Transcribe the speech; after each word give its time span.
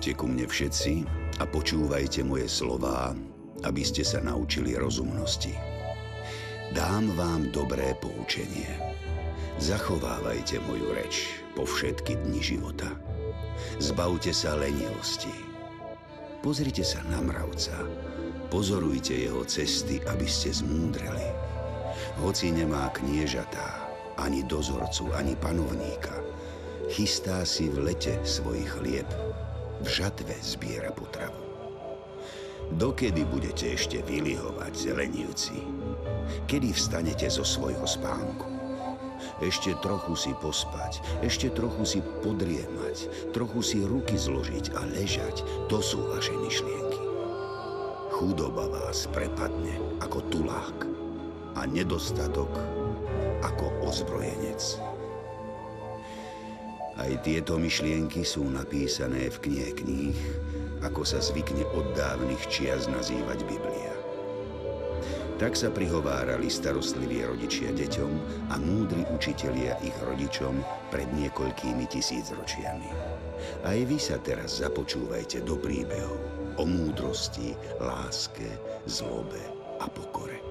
Poďte 0.00 0.16
ku 0.16 0.32
mne 0.32 0.48
všetci 0.48 0.92
a 1.36 1.44
počúvajte 1.44 2.24
moje 2.24 2.48
slová, 2.48 3.12
aby 3.68 3.84
ste 3.84 4.00
sa 4.00 4.16
naučili 4.24 4.72
rozumnosti. 4.72 5.52
Dám 6.72 7.12
vám 7.20 7.52
dobré 7.52 7.92
poučenie. 8.00 8.80
Zachovávajte 9.60 10.56
moju 10.64 10.96
reč 10.96 11.28
po 11.52 11.68
všetky 11.68 12.16
dni 12.16 12.40
života. 12.40 12.88
Zbavte 13.76 14.32
sa 14.32 14.56
lenivosti. 14.56 15.36
Pozrite 16.40 16.80
sa 16.80 17.04
na 17.12 17.20
mravca. 17.20 17.76
Pozorujte 18.48 19.12
jeho 19.12 19.44
cesty, 19.44 20.00
aby 20.08 20.24
ste 20.24 20.48
zmúdreli. 20.48 21.28
Hoci 22.24 22.56
nemá 22.56 22.88
kniežatá, 22.96 23.84
ani 24.16 24.48
dozorcu, 24.48 25.12
ani 25.12 25.36
panovníka, 25.36 26.16
chystá 26.88 27.44
si 27.44 27.68
v 27.68 27.92
lete 27.92 28.16
svoj 28.24 28.64
chlieb, 28.64 29.04
v 29.80 29.88
žatve 29.88 30.36
zbiera 30.40 30.92
potravu. 30.92 31.50
Dokedy 32.70 33.26
budete 33.26 33.74
ešte 33.74 33.98
vylihovať, 34.06 34.72
zelenivci? 34.76 35.58
Kedy 36.46 36.70
vstanete 36.70 37.26
zo 37.26 37.42
svojho 37.42 37.82
spánku? 37.82 38.46
Ešte 39.40 39.76
trochu 39.80 40.16
si 40.16 40.32
pospať, 40.38 41.00
ešte 41.24 41.50
trochu 41.52 41.84
si 41.84 41.98
podriemať, 42.24 43.10
trochu 43.32 43.60
si 43.60 43.78
ruky 43.82 44.16
zložiť 44.16 44.76
a 44.76 44.86
ležať, 44.96 45.44
to 45.68 45.80
sú 45.80 46.08
vaše 46.12 46.32
myšlienky. 46.36 47.02
Chudoba 48.14 48.68
vás 48.68 49.08
prepadne 49.08 49.80
ako 50.04 50.20
tulák 50.28 50.78
a 51.56 51.64
nedostatok 51.64 52.52
ako 53.40 53.72
ozbrojenec. 53.88 54.89
Aj 57.00 57.12
tieto 57.24 57.56
myšlienky 57.56 58.28
sú 58.28 58.44
napísané 58.44 59.32
v 59.32 59.40
knihe 59.48 59.70
kníh, 59.72 60.18
ako 60.84 61.00
sa 61.00 61.16
zvykne 61.16 61.64
od 61.72 61.96
dávnych 61.96 62.44
čias 62.52 62.92
nazývať 62.92 63.40
Biblia. 63.48 63.92
Tak 65.40 65.56
sa 65.56 65.72
prihovárali 65.72 66.52
starostliví 66.52 67.24
rodičia 67.24 67.72
deťom 67.72 68.12
a 68.52 68.60
múdri 68.60 69.08
učitelia 69.08 69.80
ich 69.80 69.96
rodičom 70.04 70.60
pred 70.92 71.08
niekoľkými 71.16 71.88
tisícročiami. 71.88 72.92
Aj 73.64 73.78
vy 73.80 73.96
sa 73.96 74.20
teraz 74.20 74.60
započúvajte 74.60 75.40
do 75.48 75.56
príbehov 75.56 76.20
o 76.60 76.68
múdrosti, 76.68 77.56
láske, 77.80 78.52
zlobe 78.84 79.40
a 79.80 79.88
pokore. 79.88 80.49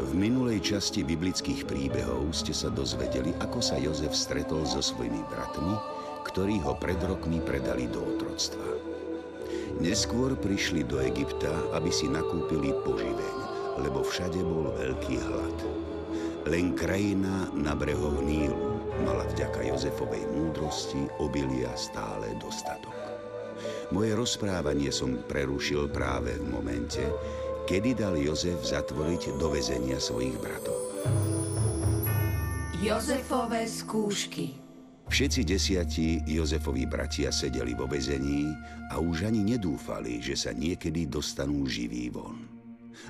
V 0.00 0.16
minulej 0.16 0.64
časti 0.64 1.04
biblických 1.04 1.68
príbehov 1.68 2.32
ste 2.32 2.56
sa 2.56 2.72
dozvedeli, 2.72 3.36
ako 3.36 3.60
sa 3.60 3.76
Jozef 3.76 4.16
stretol 4.16 4.64
so 4.64 4.80
svojimi 4.80 5.20
bratmi, 5.28 5.76
ktorí 6.24 6.56
ho 6.64 6.72
pred 6.80 6.96
rokmi 7.04 7.36
predali 7.44 7.84
do 7.84 8.00
otroctva. 8.16 8.64
Neskôr 9.76 10.32
prišli 10.40 10.88
do 10.88 11.04
Egypta, 11.04 11.52
aby 11.76 11.92
si 11.92 12.08
nakúpili 12.08 12.72
poživeň, 12.80 13.36
lebo 13.84 14.00
všade 14.00 14.40
bol 14.40 14.72
veľký 14.72 15.20
hlad. 15.20 15.56
Len 16.48 16.72
krajina 16.72 17.52
na 17.52 17.76
brehoch 17.76 18.24
Nílu 18.24 18.80
mala 19.04 19.28
vďaka 19.28 19.68
Jozefovej 19.68 20.24
múdrosti 20.32 21.12
obilia 21.20 21.76
stále 21.76 22.32
dostatok. 22.40 22.96
Moje 23.92 24.16
rozprávanie 24.16 24.88
som 24.88 25.20
prerušil 25.28 25.92
práve 25.92 26.40
v 26.40 26.46
momente, 26.48 27.04
kedy 27.70 27.94
dal 27.94 28.18
Jozef 28.18 28.66
zatvoriť 28.66 29.38
do 29.38 29.46
väzenia 29.54 30.02
svojich 30.02 30.34
bratov. 30.42 30.74
Jozefové 32.82 33.62
skúšky 33.70 34.58
Všetci 35.06 35.40
desiatí 35.46 36.08
Jozefovi 36.26 36.90
bratia 36.90 37.30
sedeli 37.30 37.78
vo 37.78 37.86
väzení 37.86 38.50
a 38.90 38.98
už 38.98 39.30
ani 39.30 39.46
nedúfali, 39.46 40.18
že 40.18 40.34
sa 40.34 40.50
niekedy 40.50 41.06
dostanú 41.06 41.70
živí 41.70 42.10
von. 42.10 42.42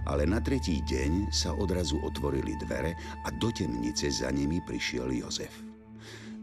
Ale 0.05 0.29
na 0.29 0.45
tretí 0.45 0.85
deň 0.85 1.33
sa 1.33 1.57
odrazu 1.57 1.97
otvorili 2.05 2.53
dvere 2.61 2.93
a 3.25 3.33
do 3.41 3.49
temnice 3.57 4.13
za 4.13 4.29
nimi 4.29 4.61
prišiel 4.69 5.09
Jozef. 5.09 5.57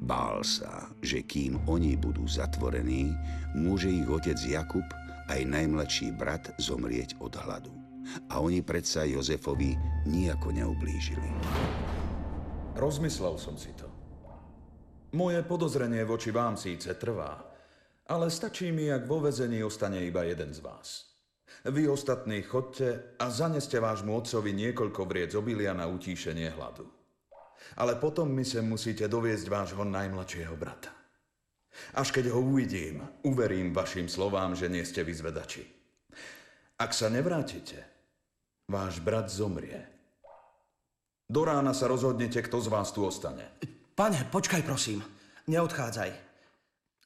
Bál 0.02 0.42
sa, 0.42 0.90
že 1.06 1.22
kým 1.22 1.62
oni 1.70 1.94
budú 1.94 2.26
zatvorení, 2.26 3.14
môže 3.54 3.94
ich 3.94 4.10
otec 4.10 4.38
Jakub, 4.42 4.86
aj 5.30 5.42
najmladší 5.42 6.18
brat, 6.18 6.54
zomrieť 6.58 7.18
od 7.22 7.34
hladu 7.34 7.87
a 8.30 8.40
oni 8.40 8.62
predsa 8.62 9.04
Jozefovi 9.04 9.78
nijako 10.06 10.52
neublížili. 10.52 11.30
Rozmyslel 12.78 13.36
som 13.42 13.58
si 13.58 13.74
to. 13.74 13.90
Moje 15.18 15.42
podozrenie 15.44 16.06
voči 16.06 16.30
vám 16.30 16.60
síce 16.60 16.94
trvá, 17.00 17.42
ale 18.08 18.28
stačí 18.30 18.70
mi, 18.70 18.92
ak 18.92 19.08
vo 19.08 19.24
vezení 19.24 19.64
ostane 19.64 20.04
iba 20.04 20.24
jeden 20.24 20.54
z 20.54 20.60
vás. 20.62 21.08
Vy 21.66 21.90
ostatní 21.90 22.44
chodte 22.44 23.18
a 23.20 23.26
zaneste 23.32 23.80
vášmu 23.80 24.14
otcovi 24.14 24.54
niekoľko 24.54 25.02
vriec 25.10 25.32
obilia 25.34 25.74
na 25.74 25.90
utíšenie 25.90 26.54
hladu. 26.54 26.86
Ale 27.82 27.98
potom 27.98 28.30
mi 28.30 28.46
sem 28.46 28.64
musíte 28.64 29.10
doviezť 29.10 29.48
vášho 29.50 29.84
najmladšieho 29.84 30.56
brata. 30.56 30.94
Až 31.98 32.14
keď 32.14 32.32
ho 32.36 32.40
uvidím, 32.42 33.02
uverím 33.26 33.74
vašim 33.74 34.06
slovám, 34.06 34.54
že 34.54 34.70
nie 34.70 34.86
ste 34.86 35.02
vyzvedači. 35.02 35.66
Ak 36.78 36.94
sa 36.94 37.10
nevrátite, 37.10 37.97
Váš 38.68 39.00
brat 39.00 39.32
zomrie. 39.32 39.80
Do 41.24 41.48
rána 41.48 41.72
sa 41.72 41.88
rozhodnete, 41.88 42.44
kto 42.44 42.60
z 42.60 42.68
vás 42.68 42.92
tu 42.92 43.00
ostane. 43.08 43.56
Pane, 43.96 44.28
počkaj 44.28 44.60
prosím. 44.68 45.00
Neodchádzaj. 45.48 46.12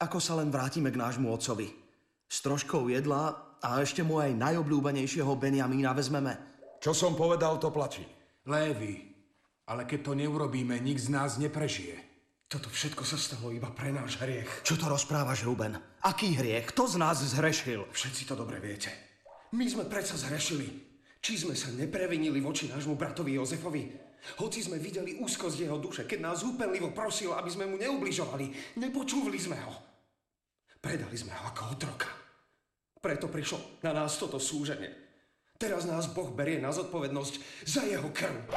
Ako 0.02 0.18
sa 0.18 0.42
len 0.42 0.50
vrátime 0.50 0.90
k 0.90 0.98
nášmu 0.98 1.30
otcovi? 1.30 1.70
S 2.26 2.42
troškou 2.42 2.90
jedla 2.90 3.54
a 3.62 3.78
ešte 3.78 4.02
mu 4.02 4.18
aj 4.18 4.42
najobľúbenejšieho 4.42 5.30
Benjamína 5.38 5.94
vezmeme. 5.94 6.34
Čo 6.82 6.98
som 6.98 7.14
povedal, 7.14 7.62
to 7.62 7.70
platí. 7.70 8.10
Lévy, 8.50 9.14
ale 9.70 9.86
keď 9.86 10.00
to 10.02 10.18
neurobíme, 10.18 10.82
nik 10.82 10.98
z 10.98 11.14
nás 11.14 11.38
neprežije. 11.38 11.94
Toto 12.50 12.74
všetko 12.74 13.06
sa 13.06 13.22
stalo 13.22 13.54
iba 13.54 13.70
pre 13.70 13.94
náš 13.94 14.18
hriech. 14.18 14.66
Čo 14.66 14.82
to 14.82 14.90
rozprávaš, 14.90 15.46
Ruben? 15.46 15.78
Aký 16.02 16.34
hriech? 16.34 16.74
Kto 16.74 16.90
z 16.90 16.98
nás 16.98 17.22
zhrešil? 17.22 17.86
Všetci 17.94 18.26
to 18.26 18.34
dobre 18.34 18.58
viete. 18.58 18.90
My 19.54 19.70
sme 19.70 19.86
predsa 19.86 20.18
zhrešili. 20.18 20.91
Či 21.22 21.46
sme 21.46 21.54
sa 21.54 21.70
neprevinili 21.78 22.42
voči 22.42 22.66
nášmu 22.66 22.98
bratovi 22.98 23.38
Jozefovi? 23.38 23.94
Hoci 24.42 24.66
sme 24.66 24.82
videli 24.82 25.22
úzkosť 25.22 25.58
jeho 25.70 25.78
duše, 25.78 26.10
keď 26.10 26.20
nás 26.26 26.42
úpenlivo 26.42 26.90
prosil, 26.98 27.38
aby 27.38 27.46
sme 27.46 27.70
mu 27.70 27.78
neubližovali, 27.78 28.78
nepočúvali 28.82 29.38
sme 29.38 29.58
ho. 29.62 29.74
Predali 30.82 31.14
sme 31.14 31.30
ho 31.38 31.44
ako 31.54 31.78
otroka. 31.78 32.10
Preto 32.98 33.30
prišlo 33.30 33.82
na 33.86 33.94
nás 33.94 34.18
toto 34.18 34.42
súženie. 34.42 34.90
Teraz 35.62 35.86
nás 35.86 36.10
Boh 36.10 36.34
berie 36.34 36.58
na 36.58 36.74
zodpovednosť 36.74 37.34
za 37.70 37.86
jeho 37.86 38.10
krv. 38.10 38.50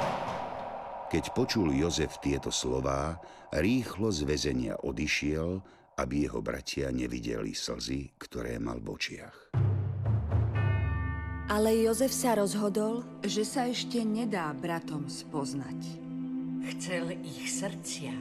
Keď 1.13 1.37
počul 1.37 1.69
Jozef 1.69 2.17
tieto 2.17 2.49
slová, 2.49 3.21
rýchlo 3.53 4.09
z 4.09 4.25
väzenia 4.25 4.73
odišiel, 4.81 5.61
aby 6.01 6.25
jeho 6.25 6.41
bratia 6.41 6.89
nevideli 6.89 7.53
slzy, 7.53 8.17
ktoré 8.17 8.57
mal 8.57 8.81
v 8.81 8.89
očiach. 8.89 9.64
Ale 11.45 11.77
Jozef 11.77 12.09
sa 12.09 12.33
rozhodol, 12.33 13.05
že 13.21 13.45
sa 13.45 13.69
ešte 13.69 14.01
nedá 14.01 14.49
bratom 14.57 15.05
spoznať. 15.05 15.77
Chcel 16.73 17.21
ich 17.21 17.45
srdcia 17.53 18.17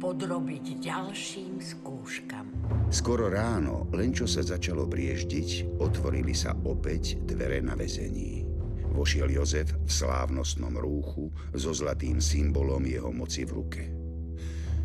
podrobiť 0.00 0.80
ďalším 0.80 1.60
skúškam. 1.60 2.48
Skoro 2.88 3.28
ráno, 3.28 3.84
len 3.92 4.16
čo 4.16 4.24
sa 4.24 4.40
začalo 4.40 4.88
brieždiť, 4.88 5.76
otvorili 5.84 6.32
sa 6.32 6.56
opäť 6.64 7.20
dvere 7.28 7.60
na 7.60 7.76
väzení. 7.76 8.48
Vošiel 8.88 9.36
Jozef 9.36 9.76
v 9.76 9.92
slávnostnom 9.92 10.80
rúchu 10.80 11.28
so 11.52 11.76
zlatým 11.76 12.24
symbolom 12.24 12.80
jeho 12.88 13.12
moci 13.12 13.44
v 13.44 13.52
ruke. 13.52 13.82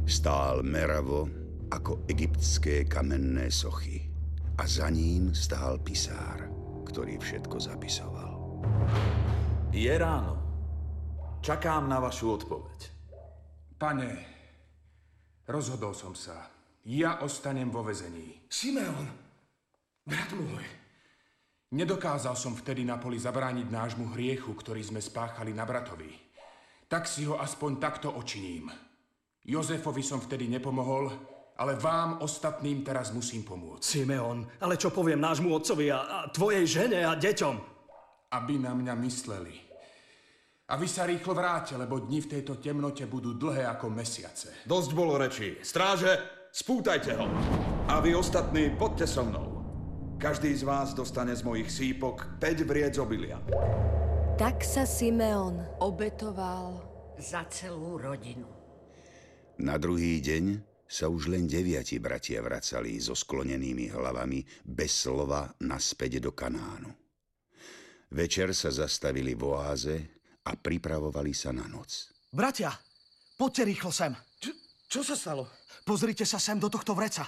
Stál 0.04 0.68
meravo 0.68 1.32
ako 1.72 2.04
egyptské 2.12 2.84
kamenné 2.84 3.48
sochy 3.48 4.12
a 4.60 4.68
za 4.68 4.92
ním 4.92 5.32
stál 5.32 5.80
pisár 5.80 6.61
ktorý 6.92 7.16
všetko 7.24 7.56
zapisoval. 7.56 8.36
Je 9.72 9.96
ráno. 9.96 10.36
Čakám 11.40 11.88
na 11.88 12.04
vašu 12.04 12.36
odpoveď. 12.36 12.80
Pane, 13.80 14.12
rozhodol 15.48 15.96
som 15.96 16.12
sa. 16.12 16.52
Ja 16.84 17.24
ostanem 17.24 17.72
vo 17.72 17.88
vezení. 17.88 18.44
Simeon, 18.52 19.08
brat 20.04 20.36
môj. 20.36 20.68
Nedokázal 21.72 22.36
som 22.36 22.60
vtedy 22.60 22.84
na 22.84 23.00
poli 23.00 23.16
zabrániť 23.16 23.72
nášmu 23.72 24.12
hriechu, 24.12 24.52
ktorý 24.52 24.84
sme 24.84 25.00
spáchali 25.00 25.56
na 25.56 25.64
bratovi. 25.64 26.12
Tak 26.92 27.08
si 27.08 27.24
ho 27.24 27.40
aspoň 27.40 27.80
takto 27.80 28.12
očiním. 28.12 28.68
Jozefovi 29.48 30.04
som 30.04 30.20
vtedy 30.20 30.52
nepomohol, 30.52 31.16
ale 31.62 31.78
vám 31.78 32.26
ostatným 32.26 32.82
teraz 32.82 33.14
musím 33.14 33.46
pomôcť. 33.46 33.86
Simeon, 33.86 34.50
ale 34.58 34.82
čo 34.82 34.90
poviem 34.90 35.22
nášmu 35.22 35.54
otcovi 35.54 35.94
a, 35.94 36.00
a 36.02 36.18
tvojej 36.34 36.66
žene 36.66 37.06
a 37.06 37.14
deťom? 37.14 37.56
Aby 38.34 38.58
na 38.58 38.74
mňa 38.74 38.98
mysleli. 38.98 39.54
A 40.72 40.80
vy 40.80 40.88
sa 40.90 41.06
rýchlo 41.06 41.38
vráte, 41.38 41.78
lebo 41.78 42.02
dni 42.02 42.26
v 42.26 42.32
tejto 42.34 42.58
temnote 42.58 43.06
budú 43.06 43.38
dlhé 43.38 43.70
ako 43.70 43.94
mesiace. 43.94 44.66
Dosť 44.66 44.90
bolo 44.98 45.22
rečí. 45.22 45.62
Stráže, 45.62 46.18
spútajte 46.50 47.14
ho. 47.20 47.30
A 47.92 48.02
vy 48.02 48.18
ostatní, 48.18 48.74
poďte 48.74 49.06
so 49.06 49.22
mnou. 49.22 49.62
Každý 50.18 50.56
z 50.58 50.64
vás 50.66 50.96
dostane 50.98 51.36
z 51.36 51.44
mojich 51.46 51.70
sípok 51.70 52.40
5 52.40 52.66
vriec 52.66 52.96
obilia. 52.98 53.38
Tak 54.40 54.66
sa 54.66 54.88
Simeon 54.88 55.62
Obetoval. 55.78 56.82
Za 57.22 57.46
celú 57.52 58.02
rodinu. 58.02 58.48
Na 59.62 59.78
druhý 59.78 60.24
deň 60.24 60.71
sa 60.92 61.08
už 61.08 61.32
len 61.32 61.48
deviati 61.48 62.04
bratia 62.04 62.44
vracali 62.44 63.00
so 63.00 63.16
sklonenými 63.16 63.96
hlavami 63.96 64.44
bez 64.68 65.08
slova 65.08 65.48
naspäť 65.64 66.20
do 66.20 66.36
Kanánu. 66.36 66.92
Večer 68.12 68.52
sa 68.52 68.68
zastavili 68.68 69.32
v 69.32 69.44
oáze 69.48 69.96
a 70.44 70.52
pripravovali 70.60 71.32
sa 71.32 71.56
na 71.56 71.64
noc. 71.72 72.12
Bratia, 72.28 72.76
poďte 73.40 73.72
rýchlo 73.72 73.88
sem. 73.88 74.12
Čo, 74.44 74.52
čo 74.92 75.00
sa 75.08 75.16
stalo? 75.16 75.48
Pozrite 75.88 76.28
sa 76.28 76.36
sem 76.44 76.60
do 76.60 76.68
tohto 76.68 76.92
vreca. 76.92 77.24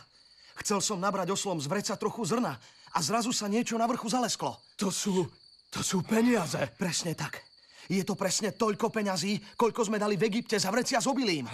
Chcel 0.60 0.84
som 0.84 1.00
nabrať 1.00 1.32
oslom 1.32 1.64
z 1.64 1.72
vreca 1.72 1.96
trochu 1.96 2.28
zrna 2.28 2.60
a 2.92 3.00
zrazu 3.00 3.32
sa 3.32 3.48
niečo 3.48 3.80
na 3.80 3.88
vrchu 3.88 4.12
zalesklo. 4.12 4.60
To 4.76 4.92
sú... 4.92 5.24
to 5.72 5.80
sú 5.80 6.04
peniaze. 6.04 6.60
Presne 6.76 7.16
tak. 7.16 7.40
Je 7.88 8.04
to 8.04 8.20
presne 8.20 8.52
toľko 8.52 8.92
peňazí, 8.92 9.56
koľko 9.56 9.88
sme 9.88 9.98
dali 9.98 10.20
v 10.20 10.28
Egypte 10.28 10.60
za 10.60 10.68
vrecia 10.68 11.00
s 11.00 11.08
obilím. 11.08 11.48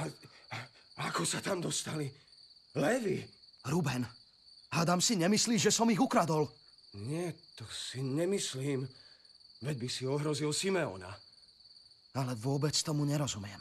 Ako 1.00 1.24
sa 1.24 1.40
tam 1.40 1.64
dostali? 1.64 2.12
Levy? 2.76 3.24
Ruben, 3.72 4.04
hádam 4.76 5.00
si 5.00 5.16
nemyslíš, 5.16 5.72
že 5.72 5.76
som 5.76 5.88
ich 5.88 6.00
ukradol? 6.00 6.52
Nie, 7.00 7.36
to 7.56 7.64
si 7.72 8.04
nemyslím. 8.04 8.84
Veď 9.64 9.76
by 9.80 9.88
si 9.92 10.04
ohrozil 10.08 10.52
Simeona. 10.52 11.12
Ale 12.16 12.34
vôbec 12.36 12.74
tomu 12.84 13.04
nerozumiem. 13.08 13.60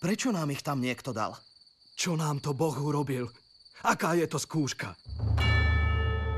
Prečo 0.00 0.28
nám 0.32 0.52
ich 0.52 0.60
tam 0.60 0.80
niekto 0.84 1.16
dal? 1.16 1.32
Čo 1.96 2.16
nám 2.16 2.44
to 2.44 2.52
Boh 2.52 2.76
urobil? 2.76 3.28
Aká 3.84 4.16
je 4.16 4.28
to 4.28 4.36
skúška? 4.36 4.96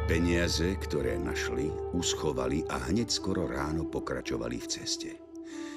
Peniaze, 0.06 0.78
ktoré 0.78 1.18
našli, 1.18 1.66
uschovali 1.90 2.62
a 2.70 2.78
hneď 2.90 3.10
skoro 3.10 3.50
ráno 3.50 3.90
pokračovali 3.90 4.62
v 4.62 4.66
ceste. 4.70 5.25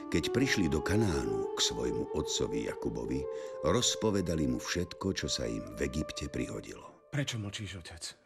Keď 0.10 0.34
prišli 0.34 0.66
do 0.74 0.82
Kanánu 0.82 1.54
k 1.54 1.60
svojmu 1.62 2.18
otcovi 2.18 2.66
Jakubovi, 2.66 3.22
rozpovedali 3.62 4.50
mu 4.50 4.58
všetko, 4.58 5.14
čo 5.14 5.30
sa 5.30 5.46
im 5.46 5.62
v 5.78 5.86
Egypte 5.86 6.26
prihodilo. 6.26 7.14
Prečo 7.14 7.38
mlčíš, 7.38 7.78
otec? 7.78 8.18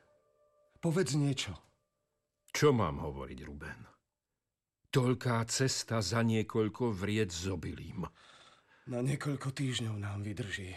Povedz 0.80 1.12
niečo. 1.20 1.52
Čo 2.56 2.72
mám 2.72 3.04
hovoriť, 3.04 3.40
Ruben? 3.44 3.84
Toľká 4.96 5.44
cesta 5.52 6.00
za 6.00 6.24
niekoľko 6.24 6.96
vriec 6.96 7.36
s 7.36 7.52
obilím. 7.52 8.08
Na 8.88 9.04
niekoľko 9.04 9.52
týždňov 9.52 10.00
nám 10.00 10.24
vydrží. 10.24 10.72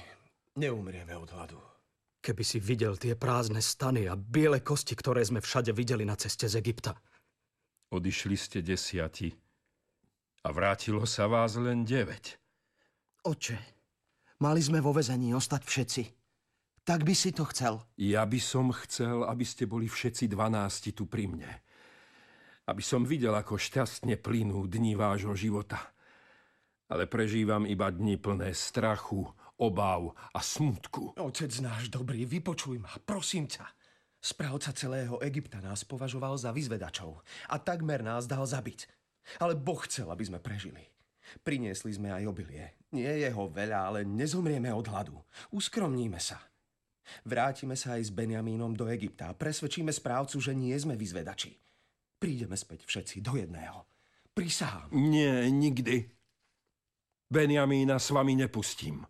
Neumrieme 0.59 1.15
od 1.15 1.31
hladu. 1.31 1.63
Keby 2.19 2.43
si 2.43 2.59
videl 2.59 2.99
tie 2.99 3.15
prázdne 3.15 3.63
stany 3.63 4.11
a 4.11 4.19
biele 4.19 4.59
kosti, 4.59 4.99
ktoré 4.99 5.23
sme 5.23 5.39
všade 5.39 5.71
videli 5.71 6.03
na 6.03 6.19
ceste 6.19 6.51
z 6.51 6.59
Egypta. 6.59 6.99
Odišli 7.95 8.35
ste 8.35 8.59
desiati 8.59 9.46
a 10.47 10.55
vrátilo 10.55 11.03
sa 11.11 11.27
vás 11.27 11.59
len 11.59 11.83
deväť. 11.83 12.39
Oče, 13.27 13.59
mali 14.39 14.63
sme 14.63 14.79
vo 14.79 14.95
vezení 14.95 15.35
ostať 15.35 15.63
všetci. 15.67 16.03
Tak 16.87 17.03
by 17.03 17.15
si 17.19 17.35
to 17.35 17.43
chcel. 17.51 17.83
Ja 17.99 18.23
by 18.23 18.39
som 18.39 18.71
chcel, 18.71 19.27
aby 19.27 19.43
ste 19.43 19.67
boli 19.67 19.91
všetci 19.91 20.31
dvanásti 20.31 20.95
tu 20.95 21.11
pri 21.11 21.27
mne. 21.27 21.51
Aby 22.71 22.79
som 22.79 23.03
videl, 23.03 23.35
ako 23.35 23.59
šťastne 23.59 24.15
plynú 24.23 24.71
dni 24.71 24.95
vášho 24.95 25.35
života. 25.35 25.83
Ale 26.87 27.11
prežívam 27.11 27.67
iba 27.67 27.91
dni 27.91 28.15
plné 28.15 28.55
strachu, 28.55 29.27
obáv 29.59 30.15
a 30.31 30.39
smutku. 30.39 31.19
Otec 31.19 31.51
náš 31.59 31.91
dobrý, 31.91 32.23
vypočuj 32.23 32.79
ma, 32.79 32.95
prosím 33.03 33.51
ťa. 33.51 33.67
Správca 34.23 34.71
celého 34.71 35.19
Egypta 35.27 35.59
nás 35.59 35.83
považoval 35.83 36.39
za 36.39 36.55
vyzvedačov 36.55 37.19
a 37.51 37.59
takmer 37.59 38.07
nás 38.07 38.31
dal 38.31 38.47
zabiť. 38.47 38.96
Ale 39.43 39.59
Boh 39.59 39.81
chcel, 39.85 40.09
aby 40.11 40.25
sme 40.27 40.39
prežili. 40.39 40.87
Priniesli 41.43 41.91
sme 41.91 42.15
aj 42.15 42.25
obilie. 42.31 42.79
Nie 42.95 43.27
je 43.27 43.31
ho 43.35 43.51
veľa, 43.51 43.91
ale 43.93 44.07
nezomrieme 44.07 44.71
od 44.71 44.87
hladu. 44.87 45.19
Uskromníme 45.51 46.23
sa. 46.23 46.39
Vrátime 47.27 47.79
sa 47.79 47.99
aj 47.99 48.11
s 48.11 48.15
Benjamínom 48.15 48.75
do 48.75 48.91
Egypta 48.91 49.31
a 49.31 49.37
presvedčíme 49.39 49.91
správcu, 49.95 50.39
že 50.43 50.55
nie 50.55 50.75
sme 50.75 50.99
vyzvedači. 50.99 51.55
Prídeme 52.19 52.59
späť 52.59 52.87
všetci 52.87 53.23
do 53.23 53.39
jedného. 53.39 53.87
Prisahám. 54.35 54.91
Nie, 54.91 55.47
nikdy. 55.51 56.11
Benjamína 57.27 57.99
s 57.99 58.11
vami 58.11 58.39
nepustím. 58.39 59.07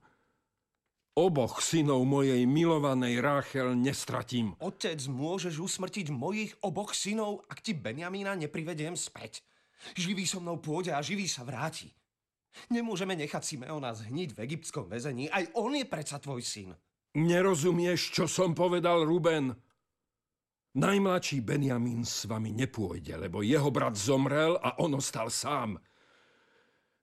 Oboch 1.16 1.64
synov 1.64 2.04
mojej 2.04 2.44
milovanej 2.44 3.24
Ráchel 3.24 3.72
nestratím. 3.72 4.52
Otec, 4.60 5.00
môžeš 5.08 5.56
usmrtiť 5.56 6.12
mojich 6.12 6.52
oboch 6.60 6.92
synov, 6.92 7.40
ak 7.48 7.64
ti 7.64 7.72
Benjamína 7.72 8.36
neprivediem 8.36 8.92
späť. 8.92 9.40
Živý 9.94 10.24
so 10.24 10.40
mnou 10.40 10.58
pôjde 10.58 10.92
a 10.92 11.04
živý 11.04 11.28
sa 11.28 11.44
vráti. 11.44 11.92
Nemôžeme 12.72 13.12
nechať 13.14 13.42
Simeona 13.44 13.92
zhniť 13.92 14.32
v 14.32 14.42
egyptskom 14.48 14.88
väzení. 14.88 15.28
Aj 15.28 15.44
on 15.60 15.76
je 15.76 15.84
predsa 15.84 16.16
tvoj 16.16 16.40
syn. 16.40 16.72
Nerozumieš, 17.16 18.12
čo 18.12 18.24
som 18.28 18.52
povedal, 18.52 19.04
Ruben? 19.04 19.56
Najmladší 20.76 21.40
Benjamín 21.40 22.04
s 22.04 22.28
vami 22.28 22.52
nepôjde, 22.52 23.16
lebo 23.16 23.40
jeho 23.40 23.72
brat 23.72 23.96
zomrel 23.96 24.60
a 24.60 24.76
on 24.76 24.92
ostal 25.00 25.32
sám. 25.32 25.80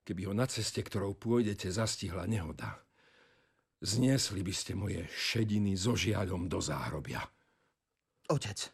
Keby 0.06 0.30
ho 0.30 0.34
na 0.38 0.46
ceste, 0.46 0.86
ktorou 0.86 1.18
pôjdete, 1.18 1.74
zastihla 1.74 2.30
nehoda, 2.30 2.78
zniesli 3.82 4.46
by 4.46 4.54
ste 4.54 4.78
moje 4.78 5.02
šediny 5.10 5.74
so 5.74 5.98
žiaľom 5.98 6.46
do 6.46 6.62
záhrobia. 6.62 7.26
Otec, 8.30 8.70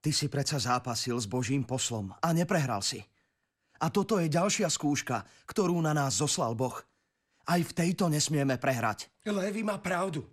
ty 0.00 0.10
si 0.10 0.26
predsa 0.26 0.56
zápasil 0.56 1.16
s 1.20 1.28
Božím 1.28 1.64
poslom 1.64 2.12
a 2.18 2.28
neprehral 2.32 2.80
si. 2.80 3.00
A 3.80 3.88
toto 3.88 4.20
je 4.20 4.28
ďalšia 4.28 4.68
skúška, 4.68 5.24
ktorú 5.48 5.80
na 5.80 5.96
nás 5.96 6.20
zoslal 6.20 6.52
Boh. 6.52 6.76
Aj 7.48 7.60
v 7.60 7.72
tejto 7.72 8.12
nesmieme 8.12 8.60
prehrať. 8.60 9.08
Levi 9.24 9.64
má 9.64 9.80
pravdu. 9.80 10.24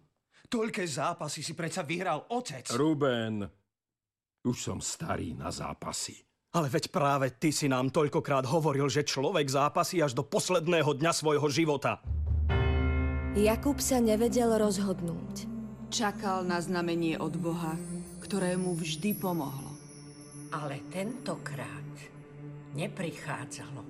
Toľké 0.47 0.83
zápasy 0.83 1.44
si 1.44 1.56
predsa 1.56 1.83
vyhral 1.83 2.28
otec. 2.31 2.68
Ruben, 2.76 3.47
už 4.44 4.56
som 4.56 4.80
starý 4.80 5.36
na 5.36 5.52
zápasy. 5.52 6.16
Ale 6.56 6.71
veď 6.71 6.88
práve 6.92 7.28
ty 7.36 7.52
si 7.52 7.68
nám 7.68 7.92
toľkokrát 7.92 8.47
hovoril, 8.47 8.88
že 8.88 9.04
človek 9.04 9.47
zápasí 9.47 10.00
až 10.00 10.16
do 10.16 10.24
posledného 10.24 10.95
dňa 10.95 11.12
svojho 11.12 11.47
života. 11.52 12.00
Jakub 13.36 13.78
sa 13.83 14.00
nevedel 14.00 14.56
rozhodnúť. 14.56 15.45
Čakal 15.92 16.47
na 16.47 16.57
znamenie 16.59 17.19
od 17.19 17.36
Boha, 17.38 17.76
ktoré 18.28 18.60
mu 18.60 18.76
vždy 18.76 19.16
pomohlo. 19.16 19.72
Ale 20.52 20.84
tentokrát 20.92 21.96
neprichádzalo. 22.76 23.88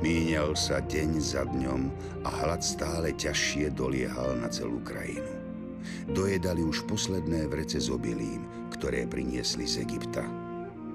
Míňal 0.00 0.56
sa 0.56 0.80
deň 0.80 1.10
za 1.20 1.44
dňom 1.44 1.82
a 2.24 2.28
hlad 2.32 2.64
stále 2.64 3.12
ťažšie 3.12 3.76
doliehal 3.76 4.40
na 4.40 4.48
celú 4.48 4.80
krajinu. 4.80 5.28
Dojedali 6.16 6.64
už 6.64 6.88
posledné 6.88 7.44
vrece 7.52 7.76
s 7.76 7.92
obilím, 7.92 8.48
ktoré 8.72 9.04
priniesli 9.04 9.68
z 9.68 9.84
Egypta, 9.84 10.24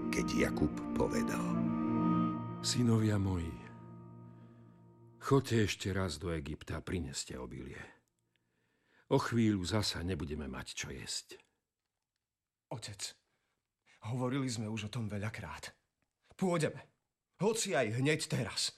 keď 0.09 0.49
Jakub 0.49 0.73
povedal. 0.97 1.45
Synovia 2.65 3.21
moji, 3.21 3.53
choďte 5.21 5.69
ešte 5.69 5.87
raz 5.93 6.17
do 6.17 6.33
Egypta 6.33 6.81
a 6.81 6.85
prineste 6.85 7.37
obilie. 7.37 7.81
O 9.13 9.21
chvíľu 9.21 9.61
zasa 9.61 10.01
nebudeme 10.01 10.49
mať 10.49 10.73
čo 10.73 10.89
jesť. 10.89 11.48
Otec, 12.69 13.17
hovorili 14.13 14.45
sme 14.45 14.69
už 14.69 14.87
o 14.87 14.93
tom 14.93 15.09
veľakrát. 15.09 15.73
Pôjdeme. 16.37 16.85
Hoci 17.41 17.73
aj 17.73 17.97
hneď 17.97 18.29
teraz. 18.29 18.77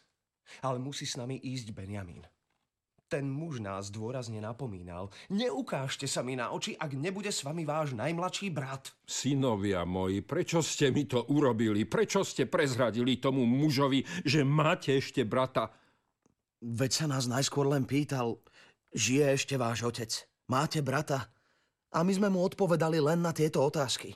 Ale 0.63 0.79
musí 0.79 1.03
s 1.03 1.19
nami 1.19 1.35
ísť 1.37 1.75
Benjamín. 1.75 2.23
Ten 3.11 3.27
muž 3.27 3.59
nás 3.59 3.91
dôrazne 3.91 4.39
napomínal. 4.39 5.11
Neukážte 5.27 6.07
sa 6.07 6.23
mi 6.23 6.39
na 6.39 6.55
oči, 6.55 6.79
ak 6.79 6.95
nebude 6.95 7.27
s 7.27 7.43
vami 7.43 7.67
váš 7.67 7.91
najmladší 7.91 8.47
brat. 8.55 8.95
Synovia 9.03 9.83
moji, 9.83 10.23
prečo 10.23 10.63
ste 10.63 10.95
mi 10.95 11.03
to 11.03 11.27
urobili? 11.27 11.83
Prečo 11.83 12.23
ste 12.23 12.47
prezradili 12.47 13.19
tomu 13.19 13.43
mužovi, 13.43 14.07
že 14.23 14.47
máte 14.47 14.95
ešte 14.95 15.27
brata? 15.27 15.67
Veď 16.63 16.91
sa 17.03 17.05
nás 17.11 17.27
najskôr 17.27 17.67
len 17.67 17.83
pýtal, 17.83 18.39
žije 18.95 19.35
ešte 19.35 19.59
váš 19.59 19.83
otec? 19.83 20.11
Máte 20.47 20.79
brata? 20.79 21.27
A 21.91 22.07
my 22.07 22.13
sme 22.15 22.31
mu 22.31 22.39
odpovedali 22.43 23.03
len 23.03 23.19
na 23.19 23.35
tieto 23.35 23.59
otázky. 23.59 24.15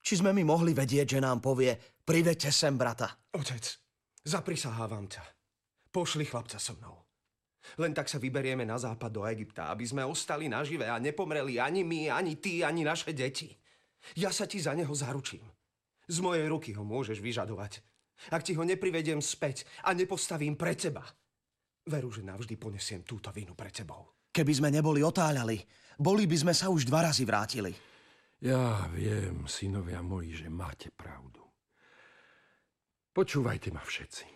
Či 0.00 0.24
sme 0.24 0.32
my 0.32 0.40
mohli 0.46 0.72
vedieť, 0.72 1.18
že 1.18 1.20
nám 1.20 1.44
povie, 1.44 1.76
privedte 2.06 2.48
sem 2.48 2.80
brata. 2.80 3.12
Otec, 3.36 3.64
zaprisahávam 4.24 5.04
ťa. 5.04 5.20
Pošli 5.92 6.24
chlapca 6.24 6.56
so 6.56 6.72
mnou. 6.80 6.96
Len 7.76 7.92
tak 7.92 8.08
sa 8.08 8.16
vyberieme 8.16 8.64
na 8.64 8.80
západ 8.80 9.12
do 9.12 9.22
Egypta, 9.28 9.68
aby 9.68 9.84
sme 9.84 10.00
ostali 10.08 10.48
nažive 10.48 10.88
a 10.88 10.96
nepomreli 10.96 11.60
ani 11.60 11.84
my, 11.84 12.08
ani 12.08 12.40
ty, 12.40 12.64
ani 12.64 12.80
naše 12.80 13.12
deti. 13.12 13.52
Ja 14.16 14.32
sa 14.32 14.48
ti 14.48 14.56
za 14.56 14.72
neho 14.72 14.94
zaručím. 14.96 15.44
Z 16.08 16.24
mojej 16.24 16.48
ruky 16.48 16.72
ho 16.72 16.88
môžeš 16.88 17.20
vyžadovať. 17.20 17.84
Ak 18.32 18.40
ti 18.40 18.56
ho 18.56 18.64
neprivediem 18.64 19.20
späť 19.20 19.68
a 19.84 19.92
nepostavím 19.92 20.56
pre 20.56 20.72
teba, 20.72 21.04
veru, 21.84 22.08
že 22.08 22.24
navždy 22.24 22.56
ponesiem 22.56 23.04
túto 23.04 23.28
vinu 23.28 23.52
pred 23.52 23.70
tebou. 23.70 24.17
Keby 24.38 24.54
sme 24.54 24.70
neboli 24.70 25.02
otáľali, 25.02 25.58
boli 25.98 26.30
by 26.30 26.46
sme 26.46 26.54
sa 26.54 26.70
už 26.70 26.86
dva 26.86 27.10
razy 27.10 27.26
vrátili. 27.26 27.74
Ja 28.38 28.86
viem, 28.94 29.50
synovia 29.50 29.98
moji, 29.98 30.38
že 30.38 30.46
máte 30.46 30.94
pravdu. 30.94 31.42
Počúvajte 33.10 33.74
ma 33.74 33.82
všetci. 33.82 34.30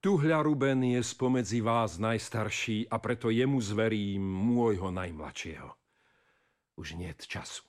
Tuhľa 0.00 0.40
Ruben 0.40 0.88
je 0.88 1.04
spomedzi 1.04 1.60
vás 1.60 2.00
najstarší 2.00 2.88
a 2.88 2.96
preto 2.96 3.28
jemu 3.28 3.60
zverím 3.60 4.24
môjho 4.24 4.88
najmladšieho. 4.88 5.76
Už 6.80 6.96
nie 6.96 7.12
času. 7.12 7.60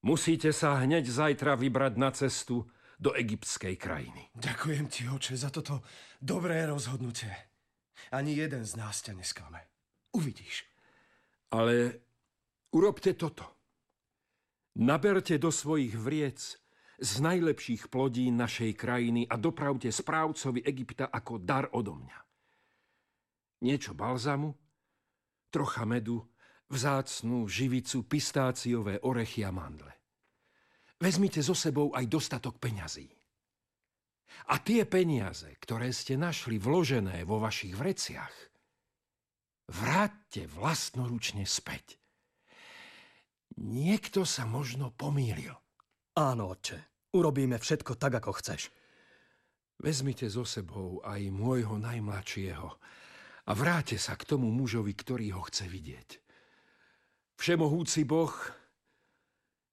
Musíte 0.00 0.48
sa 0.56 0.80
hneď 0.80 1.04
zajtra 1.12 1.60
vybrať 1.60 1.92
na 2.00 2.08
cestu 2.16 2.64
do 2.96 3.12
egyptskej 3.12 3.76
krajiny. 3.76 4.32
Ďakujem 4.32 4.88
ti, 4.88 5.04
oče, 5.12 5.36
za 5.36 5.52
toto 5.52 5.84
dobré 6.24 6.64
rozhodnutie. 6.64 7.52
Ani 8.16 8.32
jeden 8.32 8.64
z 8.64 8.80
nás 8.80 9.04
ťa 9.04 9.12
nesklame. 9.12 9.73
Uvidíš. 10.14 10.64
Ale 11.50 12.00
urobte 12.70 13.18
toto. 13.18 13.50
Naberte 14.74 15.38
do 15.38 15.54
svojich 15.54 15.94
vriec 15.94 16.58
z 16.98 17.12
najlepších 17.22 17.90
plodín 17.90 18.38
našej 18.38 18.74
krajiny 18.74 19.26
a 19.26 19.38
dopravte 19.38 19.90
správcovi 19.90 20.62
Egypta 20.62 21.10
ako 21.10 21.42
dar 21.42 21.70
odo 21.74 21.94
mňa. 21.98 22.18
Niečo 23.66 23.94
balzamu, 23.94 24.54
trocha 25.50 25.86
medu, 25.86 26.22
vzácnú 26.70 27.46
živicu, 27.46 28.02
pistáciové 28.06 28.98
orechy 29.02 29.46
a 29.46 29.54
mandle. 29.54 29.94
Vezmite 30.98 31.42
so 31.42 31.54
sebou 31.54 31.94
aj 31.94 32.06
dostatok 32.06 32.58
peňazí. 32.58 33.10
A 34.50 34.58
tie 34.58 34.82
peniaze, 34.82 35.54
ktoré 35.62 35.94
ste 35.94 36.18
našli 36.18 36.58
vložené 36.58 37.22
vo 37.22 37.38
vašich 37.38 37.78
vreciach, 37.78 38.53
vráťte 39.68 40.48
vlastnoručne 40.50 41.48
späť. 41.48 41.96
Niekto 43.60 44.26
sa 44.26 44.44
možno 44.44 44.90
pomýlil. 44.90 45.54
Áno, 46.18 46.54
otče. 46.54 47.10
Urobíme 47.14 47.62
všetko 47.62 47.94
tak, 47.94 48.18
ako 48.18 48.34
chceš. 48.42 48.74
Vezmite 49.78 50.26
so 50.26 50.42
sebou 50.42 50.98
aj 51.06 51.30
môjho 51.30 51.78
najmladšieho 51.78 52.68
a 53.44 53.50
vráte 53.54 53.98
sa 53.98 54.18
k 54.18 54.26
tomu 54.26 54.50
mužovi, 54.50 54.94
ktorý 54.94 55.38
ho 55.38 55.42
chce 55.46 55.70
vidieť. 55.70 56.10
Všemohúci 57.38 58.06
Boh, 58.06 58.32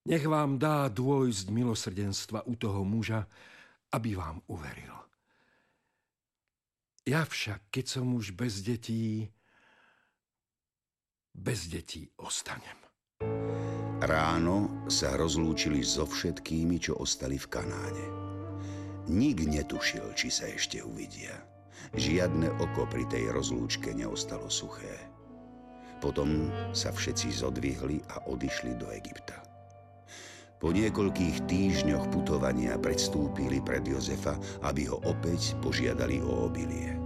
nech 0.06 0.26
vám 0.26 0.58
dá 0.58 0.90
dôjsť 0.90 1.46
milosrdenstva 1.50 2.46
u 2.50 2.54
toho 2.58 2.82
muža, 2.82 3.26
aby 3.94 4.18
vám 4.18 4.42
uveril. 4.50 4.94
Ja 7.02 7.26
však, 7.26 7.70
keď 7.74 7.86
som 7.98 8.14
už 8.14 8.34
bez 8.34 8.62
detí, 8.62 9.30
bez 11.34 11.68
detí 11.68 12.08
ostanem. 12.20 12.78
Ráno 14.02 14.86
sa 14.90 15.14
rozlúčili 15.14 15.82
so 15.86 16.06
všetkými, 16.06 16.78
čo 16.78 16.98
ostali 16.98 17.38
v 17.38 17.46
Kanáne. 17.50 18.06
Nik 19.10 19.46
netušil, 19.46 20.14
či 20.14 20.30
sa 20.30 20.46
ešte 20.46 20.82
uvidia. 20.82 21.34
Žiadne 21.94 22.62
oko 22.62 22.86
pri 22.86 23.06
tej 23.10 23.30
rozlúčke 23.34 23.90
neostalo 23.90 24.46
suché. 24.46 25.10
Potom 25.98 26.50
sa 26.74 26.90
všetci 26.90 27.30
zodvihli 27.42 28.02
a 28.10 28.26
odišli 28.26 28.74
do 28.78 28.90
Egypta. 28.90 29.42
Po 30.62 30.70
niekoľkých 30.70 31.50
týždňoch 31.50 32.14
putovania 32.14 32.78
predstúpili 32.78 33.58
pred 33.58 33.82
Jozefa, 33.82 34.38
aby 34.62 34.86
ho 34.86 35.02
opäť 35.02 35.58
požiadali 35.58 36.22
o 36.22 36.46
obilie. 36.46 37.01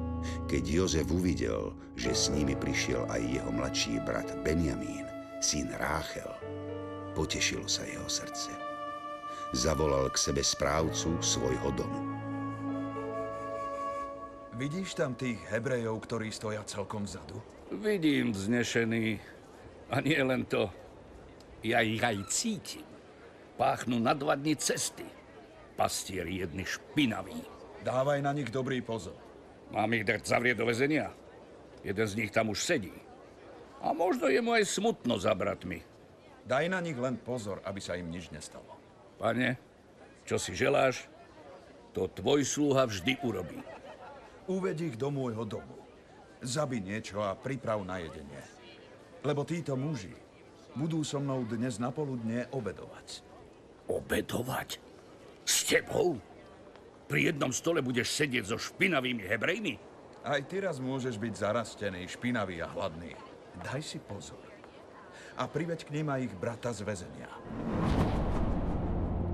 Keď 0.47 0.63
Jozef 0.67 1.09
uvidel, 1.11 1.75
že 1.99 2.15
s 2.15 2.31
nimi 2.31 2.55
prišiel 2.55 3.07
aj 3.11 3.23
jeho 3.23 3.51
mladší 3.51 4.03
brat 4.05 4.31
Benjamín, 4.47 5.07
syn 5.41 5.71
Ráchel, 5.77 6.31
Potešilo 7.17 7.65
sa 7.65 7.81
jeho 7.89 8.05
srdce. 8.13 8.53
Zavolal 9.57 10.13
k 10.13 10.21
sebe 10.21 10.45
správcu 10.45 11.17
svojho 11.25 11.73
domu. 11.73 12.13
Vidíš 14.61 14.93
tam 14.93 15.17
tých 15.17 15.41
Hebrejov, 15.49 16.05
ktorí 16.05 16.29
stoja 16.29 16.61
celkom 16.69 17.09
vzadu? 17.09 17.41
Vidím 17.73 18.37
vznešený. 18.37 19.17
A 19.89 20.05
nie 20.05 20.21
len 20.21 20.45
to. 20.45 20.69
Ja 21.65 21.81
ich 21.81 22.05
aj 22.05 22.21
cítim. 22.29 22.85
Páchnú 23.57 23.97
na 23.97 24.13
dva 24.13 24.37
dny 24.37 24.53
cesty. 24.61 25.09
Pastieri 25.73 26.45
jedni 26.45 26.69
špinaví. 26.69 27.41
Dávaj 27.81 28.21
na 28.21 28.37
nich 28.37 28.53
dobrý 28.53 28.85
pozor. 28.85 29.17
Mám 29.75 29.95
ich 29.99 30.07
dať 30.07 30.23
zavrieť 30.23 30.63
do 30.63 30.69
väzenia? 30.69 31.11
Jeden 31.83 32.07
z 32.07 32.19
nich 32.19 32.31
tam 32.31 32.51
už 32.51 32.63
sedí. 32.63 32.95
A 33.83 33.95
možno 33.95 34.27
je 34.31 34.41
mu 34.43 34.55
aj 34.55 34.67
smutno 34.67 35.19
za 35.19 35.35
bratmi. 35.35 35.83
Daj 36.47 36.71
na 36.71 36.79
nich 36.79 36.99
len 36.99 37.19
pozor, 37.19 37.59
aby 37.67 37.83
sa 37.83 37.99
im 37.99 38.11
nič 38.11 38.31
nestalo. 38.31 38.79
Pane, 39.19 39.59
čo 40.23 40.39
si 40.39 40.55
želáš, 40.55 41.11
to 41.91 42.07
tvoj 42.11 42.47
sluha 42.47 42.87
vždy 42.87 43.19
urobí. 43.27 43.59
Uved 44.47 44.79
ich 44.79 44.95
do 44.95 45.11
môjho 45.11 45.43
domu. 45.43 45.75
Zabi 46.45 46.79
niečo 46.79 47.19
a 47.25 47.35
priprav 47.35 47.83
na 47.83 47.99
jedenie. 47.99 48.43
Lebo 49.27 49.43
títo 49.43 49.75
muži 49.75 50.15
budú 50.77 51.03
so 51.03 51.19
mnou 51.19 51.43
dnes 51.49 51.81
na 51.81 51.89
poludne 51.91 52.47
obedovať. 52.53 53.25
Obedovať? 53.91 54.79
S 55.49 55.67
tebou? 55.67 56.21
Pri 57.07 57.31
jednom 57.31 57.55
stole 57.55 57.83
budeš 57.83 58.13
sedieť 58.19 58.45
so 58.51 58.59
špinavými 58.59 59.23
hebrejmi? 59.27 59.75
Aj 60.27 60.43
ty 60.43 60.59
raz 60.59 60.83
môžeš 60.83 61.23
byť 61.23 61.35
zarastený, 61.39 62.03
špinavý 62.11 62.59
a 62.63 62.67
hladný. 62.67 63.15
Daj 63.63 63.83
si 63.83 64.03
pozor 64.03 64.47
a 65.37 65.45
priveď 65.45 65.85
k 65.85 65.93
ním 66.01 66.09
aj 66.09 66.21
ich 66.33 66.35
brata 66.37 66.73
z 66.73 66.81
väzenia. 66.83 67.29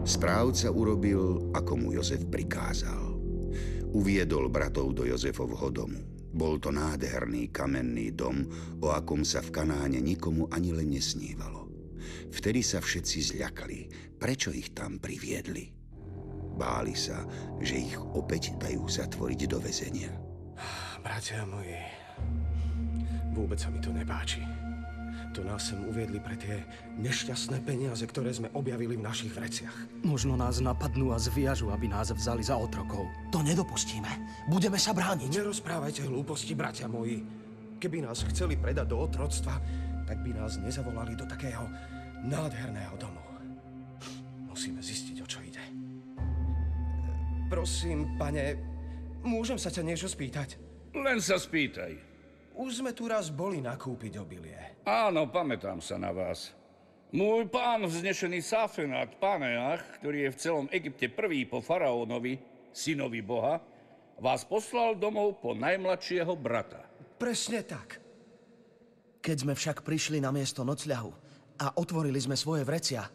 Správca 0.02 0.68
urobil, 0.74 1.54
ako 1.54 1.72
mu 1.78 1.88
Jozef 1.94 2.26
prikázal. 2.26 3.14
Uviedol 3.94 4.50
bratov 4.50 4.98
do 4.98 5.06
Jozefovho 5.06 5.70
domu. 5.70 6.02
Bol 6.32 6.58
to 6.58 6.72
nádherný 6.74 7.52
kamenný 7.52 8.16
dom, 8.16 8.48
o 8.82 8.88
akom 8.90 9.22
sa 9.22 9.44
v 9.44 9.52
Kanáne 9.52 10.00
nikomu 10.00 10.48
ani 10.50 10.74
len 10.74 10.90
nesnívalo. 10.90 11.70
Vtedy 12.32 12.64
sa 12.64 12.80
všetci 12.80 13.36
zľakali, 13.36 13.78
prečo 14.16 14.48
ich 14.50 14.72
tam 14.72 14.96
priviedli. 14.98 15.81
Báli 16.56 16.92
sa, 16.92 17.24
že 17.58 17.88
ich 17.88 17.96
opäť 18.12 18.54
dajú 18.60 18.84
zatvoriť 18.84 19.40
do 19.48 19.58
väzenia. 19.58 20.12
Bratia 21.02 21.42
moji, 21.48 21.80
vôbec 23.34 23.58
sa 23.58 23.72
mi 23.72 23.82
to 23.82 23.90
nepáči. 23.90 24.44
To 25.32 25.40
nás 25.40 25.72
sem 25.72 25.80
uviedli 25.88 26.20
pre 26.20 26.36
tie 26.36 26.60
nešťastné 27.00 27.64
peniaze, 27.64 28.04
ktoré 28.04 28.36
sme 28.36 28.52
objavili 28.52 29.00
v 29.00 29.06
našich 29.08 29.32
vreciach. 29.32 30.04
Možno 30.04 30.36
nás 30.36 30.60
napadnú 30.60 31.08
a 31.08 31.16
zviažu, 31.16 31.72
aby 31.72 31.88
nás 31.88 32.12
vzali 32.12 32.44
za 32.44 32.60
otrokov. 32.60 33.08
To 33.32 33.40
nedopustíme. 33.40 34.12
Budeme 34.52 34.76
sa 34.76 34.92
brániť. 34.92 35.32
Nerozprávajte 35.32 36.04
hlúposti, 36.04 36.52
bratia 36.52 36.84
moji. 36.84 37.24
Keby 37.80 38.04
nás 38.04 38.28
chceli 38.28 38.60
predať 38.60 38.92
do 38.92 39.00
otroctva, 39.08 39.56
tak 40.04 40.20
by 40.20 40.36
nás 40.36 40.60
nezavolali 40.60 41.16
do 41.16 41.24
takého 41.24 41.64
nádherného 42.28 42.94
domu. 43.00 43.22
Musíme 44.52 44.84
ide. 44.84 44.91
Prosím, 47.52 48.16
pane, 48.16 48.56
môžem 49.20 49.60
sa 49.60 49.68
ťa 49.68 49.84
niečo 49.84 50.08
spýtať? 50.08 50.56
Len 50.96 51.20
sa 51.20 51.36
spýtaj. 51.36 51.92
Už 52.56 52.80
sme 52.80 52.96
tu 52.96 53.04
raz 53.04 53.28
boli 53.28 53.60
nakúpiť 53.60 54.16
obilie. 54.16 54.80
Áno, 54.88 55.28
pamätám 55.28 55.84
sa 55.84 56.00
na 56.00 56.16
vás. 56.16 56.56
Môj 57.12 57.52
pán 57.52 57.84
vznešený 57.84 58.40
Safenát, 58.40 59.20
Paneach, 59.20 59.84
ktorý 60.00 60.24
je 60.24 60.30
v 60.32 60.40
celom 60.40 60.66
Egypte 60.72 61.12
prvý 61.12 61.44
po 61.44 61.60
faraónovi, 61.60 62.40
synovi 62.72 63.20
Boha, 63.20 63.60
vás 64.16 64.48
poslal 64.48 64.96
domov 64.96 65.44
po 65.44 65.52
najmladšieho 65.52 66.32
brata. 66.40 66.80
Presne 67.20 67.68
tak. 67.68 68.00
Keď 69.20 69.36
sme 69.44 69.52
však 69.52 69.84
prišli 69.84 70.24
na 70.24 70.32
miesto 70.32 70.64
nocľahu 70.64 71.12
a 71.60 71.76
otvorili 71.76 72.16
sme 72.16 72.32
svoje 72.32 72.64
vrecia, 72.64 73.12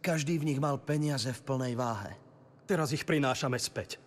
každý 0.00 0.40
v 0.40 0.56
nich 0.56 0.60
mal 0.60 0.80
peniaze 0.80 1.28
v 1.28 1.44
plnej 1.44 1.76
váhe. 1.76 2.23
Teraz 2.64 2.96
ich 2.96 3.04
prinášame 3.04 3.60
späť. 3.60 4.00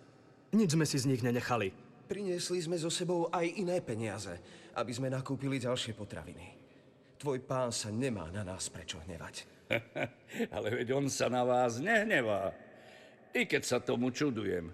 Nič 0.50 0.74
sme 0.74 0.90
si 0.90 0.98
z 0.98 1.06
nich 1.06 1.22
nenechali. 1.22 1.70
Priniesli 2.10 2.58
sme 2.64 2.80
so 2.80 2.90
sebou 2.90 3.30
aj 3.30 3.46
iné 3.60 3.78
peniaze, 3.86 4.34
aby 4.74 4.92
sme 4.96 5.14
nakúpili 5.14 5.62
ďalšie 5.62 5.94
potraviny. 5.94 6.58
Tvoj 7.22 7.44
pán 7.46 7.70
sa 7.70 7.94
nemá 7.94 8.30
na 8.34 8.42
nás 8.42 8.70
prečo 8.74 8.98
hnevať. 9.06 9.46
Ale 10.56 10.68
veď 10.74 10.98
on 10.98 11.06
sa 11.12 11.30
na 11.30 11.46
vás 11.46 11.78
nehnevá. 11.78 12.56
I 13.36 13.46
keď 13.46 13.62
sa 13.62 13.78
tomu 13.78 14.10
čudujem. 14.10 14.74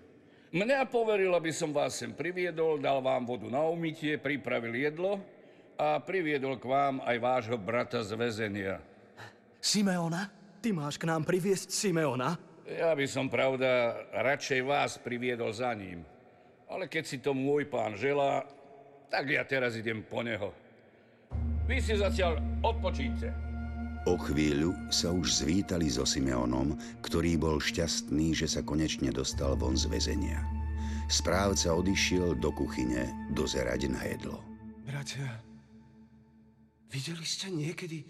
Mňa 0.53 0.85
poveril, 0.85 1.33
aby 1.33 1.49
som 1.49 1.73
vás 1.73 1.97
sem 1.97 2.13
priviedol, 2.13 2.77
dal 2.77 3.01
vám 3.01 3.25
vodu 3.25 3.49
na 3.49 3.65
umytie, 3.65 4.21
pripravil 4.21 4.77
jedlo 4.77 5.17
a 5.75 5.97
priviedol 5.97 6.61
k 6.61 6.69
vám 6.69 7.01
aj 7.01 7.17
vášho 7.17 7.57
brata 7.57 8.05
z 8.05 8.13
väzenia. 8.13 8.77
Simeona? 9.57 10.29
Ty 10.61 10.69
máš 10.71 11.01
k 11.01 11.09
nám 11.09 11.25
priviesť 11.25 11.73
Simeona? 11.73 12.52
Ja 12.63 12.95
by 12.95 13.03
som, 13.11 13.27
pravda, 13.27 13.99
radšej 14.15 14.61
vás 14.63 14.95
priviedol 14.95 15.51
za 15.51 15.75
ním. 15.75 16.07
Ale 16.71 16.87
keď 16.87 17.03
si 17.03 17.17
to 17.19 17.35
môj 17.35 17.67
pán 17.67 17.99
želá, 17.99 18.47
tak 19.11 19.29
ja 19.29 19.43
teraz 19.43 19.75
idem 19.75 19.99
po 19.99 20.23
neho. 20.23 20.55
Vy 21.67 21.83
si 21.83 21.99
zatiaľ 21.99 22.39
odpočíte. 22.63 23.35
O 24.03 24.19
chvíľu 24.19 24.75
sa 24.91 25.11
už 25.11 25.43
zvítali 25.43 25.87
so 25.87 26.03
Simeonom, 26.03 26.75
ktorý 27.03 27.39
bol 27.39 27.59
šťastný, 27.59 28.35
že 28.35 28.51
sa 28.51 28.59
konečne 28.63 29.11
dostal 29.11 29.55
von 29.55 29.75
z 29.75 29.87
väzenia. 29.87 30.43
Správca 31.07 31.71
odišiel 31.75 32.39
do 32.39 32.51
kuchyne 32.51 33.11
dozerať 33.35 33.91
na 33.91 34.01
jedlo. 34.07 34.39
Bratia, 34.83 35.39
videli 36.91 37.23
ste 37.27 37.51
niekedy 37.51 38.03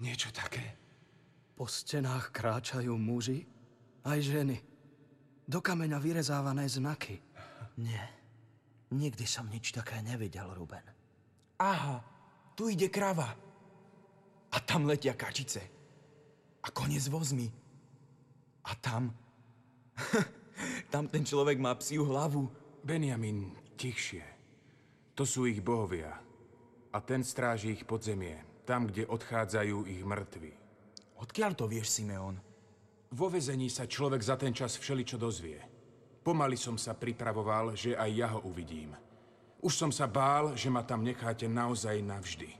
niečo 0.00 0.32
také? 0.32 0.76
Po 1.56 1.68
stenách 1.68 2.32
kráčajú 2.32 2.96
muži, 2.96 3.44
aj 4.04 4.18
ženy. 4.20 4.56
Do 5.50 5.58
kameňa 5.58 5.98
vyrezávané 5.98 6.68
znaky. 6.70 7.18
Nie. 7.80 8.04
Nikdy 8.90 9.24
som 9.26 9.46
nič 9.46 9.70
také 9.70 10.02
nevidel, 10.02 10.50
Ruben. 10.50 10.82
Aha, 11.58 12.02
tu 12.58 12.66
ide 12.70 12.90
krava. 12.90 13.30
A 14.50 14.56
tam 14.62 14.86
letia 14.86 15.14
kačice. 15.14 15.62
A 16.62 16.68
kone 16.74 16.98
s 16.98 17.06
vozmi. 17.06 17.46
A 18.66 18.72
tam... 18.78 19.14
tam 20.92 21.06
ten 21.06 21.22
človek 21.22 21.58
má 21.62 21.74
psiu 21.78 22.02
hlavu. 22.06 22.50
Benjamin, 22.82 23.54
tichšie. 23.78 24.24
To 25.14 25.28
sú 25.28 25.46
ich 25.46 25.60
bohovia. 25.60 26.16
A 26.90 26.98
ten 26.98 27.22
stráži 27.22 27.78
ich 27.78 27.86
podzemie, 27.86 28.42
tam, 28.66 28.90
kde 28.90 29.06
odchádzajú 29.06 29.86
ich 29.86 30.02
mŕtvi. 30.02 30.52
Odkiaľ 31.22 31.52
to 31.54 31.70
vieš, 31.70 31.92
Simeon? 31.92 32.49
Vo 33.10 33.26
vezení 33.26 33.66
sa 33.66 33.90
človek 33.90 34.22
za 34.22 34.38
ten 34.38 34.54
čas 34.54 34.78
všeličo 34.78 35.18
dozvie. 35.18 35.58
Pomaly 36.22 36.54
som 36.54 36.78
sa 36.78 36.94
pripravoval, 36.94 37.74
že 37.74 37.98
aj 37.98 38.10
ja 38.14 38.28
ho 38.30 38.46
uvidím. 38.46 38.94
Už 39.58 39.74
som 39.74 39.90
sa 39.90 40.06
bál, 40.06 40.54
že 40.54 40.70
ma 40.70 40.86
tam 40.86 41.02
necháte 41.02 41.50
naozaj 41.50 41.98
navždy. 42.06 42.54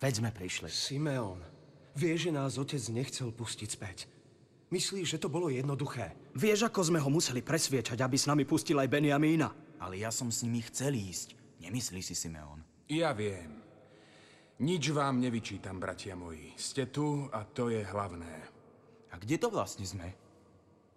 Veď 0.00 0.12
sme 0.24 0.30
prišli. 0.32 0.72
Simeon, 0.72 1.44
vie, 1.92 2.16
že 2.16 2.32
nás 2.32 2.56
otec 2.56 2.80
nechcel 2.88 3.28
pustiť 3.36 3.68
späť. 3.68 4.08
Myslíš, 4.72 5.12
že 5.12 5.22
to 5.22 5.28
bolo 5.28 5.52
jednoduché? 5.52 6.16
Vieš, 6.32 6.72
ako 6.72 6.80
sme 6.88 6.98
ho 6.98 7.12
museli 7.12 7.44
presviečať, 7.44 8.00
aby 8.00 8.16
s 8.16 8.26
nami 8.26 8.48
pustil 8.48 8.80
aj 8.80 8.88
Benjamína? 8.88 9.52
Ale 9.76 10.00
ja 10.00 10.08
som 10.08 10.32
s 10.32 10.40
nimi 10.40 10.64
chcel 10.64 10.96
ísť. 10.96 11.36
Nemyslí 11.60 12.00
si, 12.00 12.16
Simeon? 12.16 12.64
Ja 12.88 13.12
viem. 13.12 13.60
Nič 14.56 14.88
vám 14.88 15.20
nevyčítam, 15.20 15.76
bratia 15.76 16.16
moji. 16.16 16.56
Ste 16.56 16.88
tu 16.88 17.28
a 17.28 17.44
to 17.44 17.68
je 17.68 17.84
hlavné. 17.84 18.55
A 19.16 19.20
kde 19.20 19.40
to 19.40 19.48
vlastne 19.48 19.88
sme? 19.88 20.12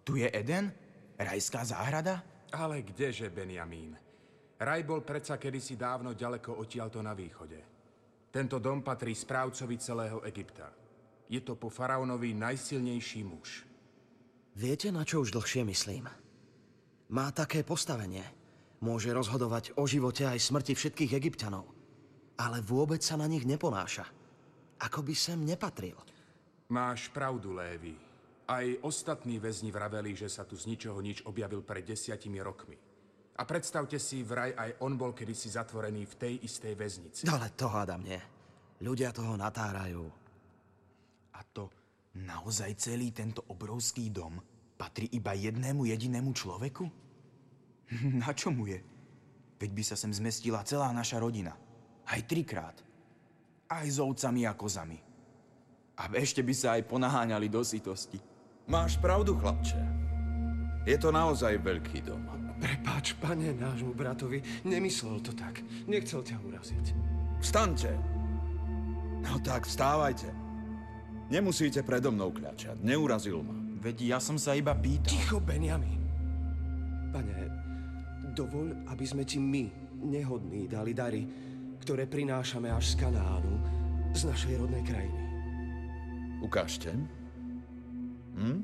Tu 0.04 0.20
je 0.20 0.28
Eden? 0.28 0.68
Rajská 1.16 1.64
záhrada? 1.64 2.20
Ale 2.52 2.84
kdeže, 2.84 3.32
Benjamín? 3.32 3.96
Raj 4.60 4.84
bol 4.84 5.00
predsa 5.00 5.40
kedysi 5.40 5.80
dávno 5.80 6.12
ďaleko 6.12 6.60
odtiaľto 6.60 7.00
na 7.00 7.16
východe. 7.16 7.56
Tento 8.28 8.60
dom 8.60 8.84
patrí 8.84 9.16
správcovi 9.16 9.80
celého 9.80 10.20
Egypta. 10.28 10.68
Je 11.32 11.40
to 11.40 11.56
po 11.56 11.72
faraónovi 11.72 12.36
najsilnejší 12.36 13.24
muž. 13.24 13.64
Viete, 14.52 14.92
na 14.92 15.00
čo 15.08 15.24
už 15.24 15.32
dlhšie 15.32 15.64
myslím? 15.64 16.04
Má 17.08 17.32
také 17.32 17.64
postavenie. 17.64 18.26
Môže 18.84 19.08
rozhodovať 19.16 19.72
o 19.80 19.88
živote 19.88 20.28
aj 20.28 20.36
smrti 20.44 20.76
všetkých 20.76 21.16
egyptianov. 21.16 21.72
Ale 22.36 22.60
vôbec 22.60 23.00
sa 23.00 23.16
na 23.16 23.24
nich 23.24 23.48
neponáša. 23.48 24.04
Ako 24.76 25.00
by 25.00 25.14
sem 25.16 25.40
nepatril. 25.40 25.96
Máš 26.68 27.08
pravdu, 27.08 27.56
Lévy. 27.56 28.09
Aj 28.50 28.66
ostatní 28.82 29.38
väzni 29.38 29.70
vraveli, 29.70 30.18
že 30.18 30.26
sa 30.26 30.42
tu 30.42 30.58
z 30.58 30.66
ničoho 30.66 30.98
nič 30.98 31.22
objavil 31.22 31.62
pred 31.62 31.86
desiatimi 31.86 32.42
rokmi. 32.42 32.74
A 33.38 33.46
predstavte 33.46 33.94
si, 34.02 34.26
vraj 34.26 34.50
aj 34.58 34.82
on 34.82 34.98
bol 34.98 35.14
kedysi 35.14 35.54
zatvorený 35.54 36.02
v 36.02 36.14
tej 36.18 36.34
istej 36.42 36.74
väznici. 36.74 37.22
Ale 37.30 37.54
to 37.54 37.70
hádam 37.70 38.02
nie. 38.02 38.18
Ľudia 38.82 39.14
toho 39.14 39.38
natárajú. 39.38 40.02
A 41.38 41.40
to 41.46 41.70
naozaj 42.18 42.74
celý 42.74 43.14
tento 43.14 43.46
obrovský 43.46 44.10
dom 44.10 44.42
patrí 44.74 45.06
iba 45.14 45.30
jednému 45.30 45.86
jedinému 45.86 46.34
človeku? 46.34 46.84
Na 48.20 48.34
čo 48.34 48.50
mu 48.50 48.66
je? 48.66 48.82
Veď 49.62 49.70
by 49.76 49.82
sa 49.84 49.96
sem 49.96 50.10
zmestila 50.10 50.66
celá 50.66 50.90
naša 50.90 51.22
rodina. 51.22 51.54
Aj 52.02 52.20
trikrát. 52.26 52.76
Aj 53.70 53.86
s 53.86 54.02
ovcami 54.02 54.42
a 54.48 54.58
kozami. 54.58 54.98
A 56.00 56.08
ešte 56.16 56.42
by 56.42 56.54
sa 56.56 56.80
aj 56.80 56.88
ponaháňali 56.88 57.46
do 57.46 57.60
sytosti. 57.60 58.29
Máš 58.70 59.02
pravdu, 59.02 59.34
chlapče. 59.34 59.82
Je 60.86 60.94
to 60.94 61.10
naozaj 61.10 61.58
veľký 61.58 62.06
dom. 62.06 62.22
Prepáč, 62.62 63.18
pane, 63.18 63.50
nášmu 63.56 63.96
bratovi, 63.98 64.38
nemyslel 64.62 65.18
to 65.26 65.34
tak. 65.34 65.58
Nechcel 65.90 66.22
ťa 66.22 66.38
uraziť. 66.38 66.86
Vstaňte! 67.42 67.92
No 69.26 69.42
tak, 69.42 69.66
vstávajte. 69.66 70.30
Nemusíte 71.34 71.82
predo 71.82 72.14
mnou 72.14 72.30
kľačať. 72.30 72.78
Neurazil 72.78 73.42
ma. 73.42 73.58
Veď 73.82 74.16
ja 74.16 74.18
som 74.22 74.38
sa 74.38 74.54
iba 74.54 74.76
pýtal. 74.76 75.18
Ticho, 75.18 75.38
Benjamin. 75.42 76.04
Pane, 77.10 77.38
dovoľ, 78.38 78.86
aby 78.92 79.04
sme 79.08 79.26
ti 79.26 79.42
my, 79.42 79.66
nehodní, 80.04 80.70
dali 80.70 80.94
dary, 80.94 81.26
ktoré 81.82 82.06
prinášame 82.06 82.70
až 82.70 82.94
z 82.94 83.02
Kanánu, 83.02 83.54
z 84.14 84.30
našej 84.30 84.54
rodnej 84.62 84.84
krajiny. 84.86 85.22
Ukážte. 86.44 87.19
Hm? 88.36 88.60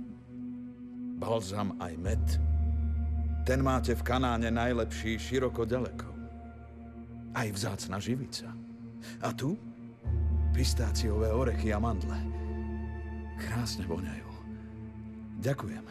Balzam 1.16 1.74
aj 1.80 1.94
med. 1.96 2.24
Ten 3.46 3.62
máte 3.62 3.94
v 3.94 4.02
Kanáne 4.02 4.50
najlepší 4.50 5.16
široko 5.16 5.62
ďaleko. 5.62 6.08
Aj 7.32 7.48
vzácna 7.52 8.02
živica. 8.02 8.50
A 9.22 9.30
tu? 9.30 9.54
Pistáciové 10.50 11.30
orechy 11.30 11.70
a 11.70 11.78
mandle. 11.78 12.16
Krásne 13.38 13.86
voňajú. 13.86 14.30
Ďakujem. 15.44 15.84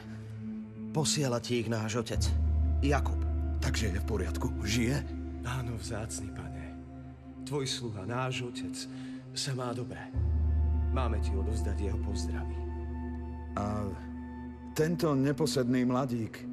Posiela 0.92 1.38
ti 1.40 1.62
ich 1.62 1.70
náš 1.70 2.02
otec, 2.02 2.24
Jakub. 2.82 3.20
Takže 3.62 3.94
je 3.94 4.00
v 4.02 4.10
poriadku? 4.10 4.48
Žije? 4.66 5.00
Áno, 5.46 5.78
vzácny 5.78 6.34
pane. 6.34 6.76
Tvoj 7.46 7.66
sluha, 7.70 8.04
náš 8.10 8.42
otec, 8.42 8.74
sa 9.38 9.54
má 9.54 9.70
dobre. 9.72 10.02
Máme 10.92 11.22
ti 11.22 11.30
odovzdať 11.36 11.78
jeho 11.78 12.00
pozdravy. 12.02 12.65
A 13.56 13.88
tento 14.76 15.16
neposedný 15.16 15.88
mladík, 15.88 16.44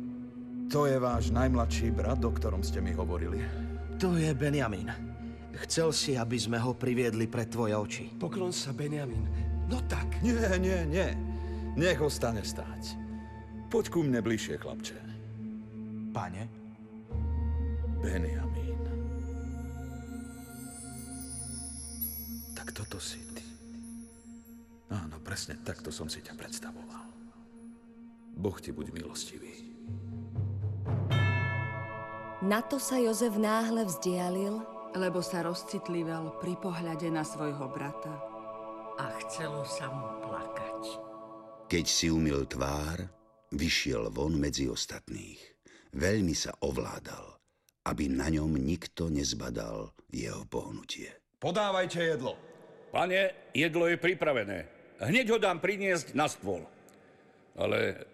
to 0.70 0.86
je 0.86 0.96
váš 0.96 1.34
najmladší 1.34 1.90
brat, 1.92 2.22
o 2.24 2.30
ktorom 2.30 2.62
ste 2.62 2.80
mi 2.80 2.94
hovorili? 2.94 3.42
To 3.98 4.16
je 4.16 4.32
Benjamin. 4.32 4.88
Chcel 5.66 5.92
si, 5.92 6.16
aby 6.16 6.40
sme 6.40 6.56
ho 6.56 6.72
priviedli 6.72 7.28
pred 7.28 7.50
tvoje 7.50 7.76
oči. 7.76 8.06
Poklon 8.16 8.50
sa, 8.50 8.72
Benjamin. 8.72 9.28
No 9.68 9.78
tak. 9.84 10.22
Nie, 10.24 10.56
nie, 10.56 10.80
nie. 10.88 11.08
Nech 11.76 12.00
ostane 12.00 12.40
stáť. 12.40 12.96
Poď 13.72 13.84
ku 13.88 14.00
mne 14.04 14.20
bližšie, 14.20 14.60
chlapče. 14.60 14.98
Pane? 16.12 16.44
Benjamín. 18.02 18.80
Tak 22.52 22.74
toto 22.76 23.00
si 23.00 23.16
ty. 23.32 23.44
Áno, 24.92 25.16
presne 25.24 25.56
takto 25.64 25.88
som 25.88 26.04
si 26.04 26.20
ťa 26.20 26.36
predstavoval. 26.36 27.08
Boh 28.36 28.56
ti 28.60 28.76
buď 28.76 28.92
milostivý. 28.92 29.72
Na 32.42 32.60
to 32.60 32.76
sa 32.76 32.98
Jozef 33.00 33.38
náhle 33.38 33.88
vzdialil, 33.88 34.60
lebo 34.98 35.24
sa 35.24 35.46
rozcitlivel 35.46 36.36
pri 36.42 36.58
pohľade 36.60 37.08
na 37.08 37.24
svojho 37.24 37.70
brata. 37.72 38.12
A 39.00 39.08
chcelo 39.24 39.64
sa 39.64 39.88
mu 39.88 40.20
plakať. 40.28 40.82
Keď 41.70 41.86
si 41.88 42.12
umil 42.12 42.44
tvár, 42.44 43.00
vyšiel 43.54 44.12
von 44.12 44.36
medzi 44.36 44.68
ostatných. 44.68 45.40
Veľmi 45.96 46.36
sa 46.36 46.52
ovládal, 46.60 47.40
aby 47.88 48.12
na 48.12 48.28
ňom 48.28 48.60
nikto 48.60 49.08
nezbadal 49.08 49.94
jeho 50.12 50.44
pohnutie. 50.44 51.08
Podávajte 51.40 52.00
jedlo. 52.04 52.36
Pane, 52.92 53.54
jedlo 53.56 53.88
je 53.88 53.96
pripravené. 53.96 54.81
Hneď 55.00 55.26
ho 55.32 55.38
dám 55.40 55.62
priniesť 55.62 56.12
na 56.12 56.28
stôl. 56.28 56.66
Ale 57.56 58.08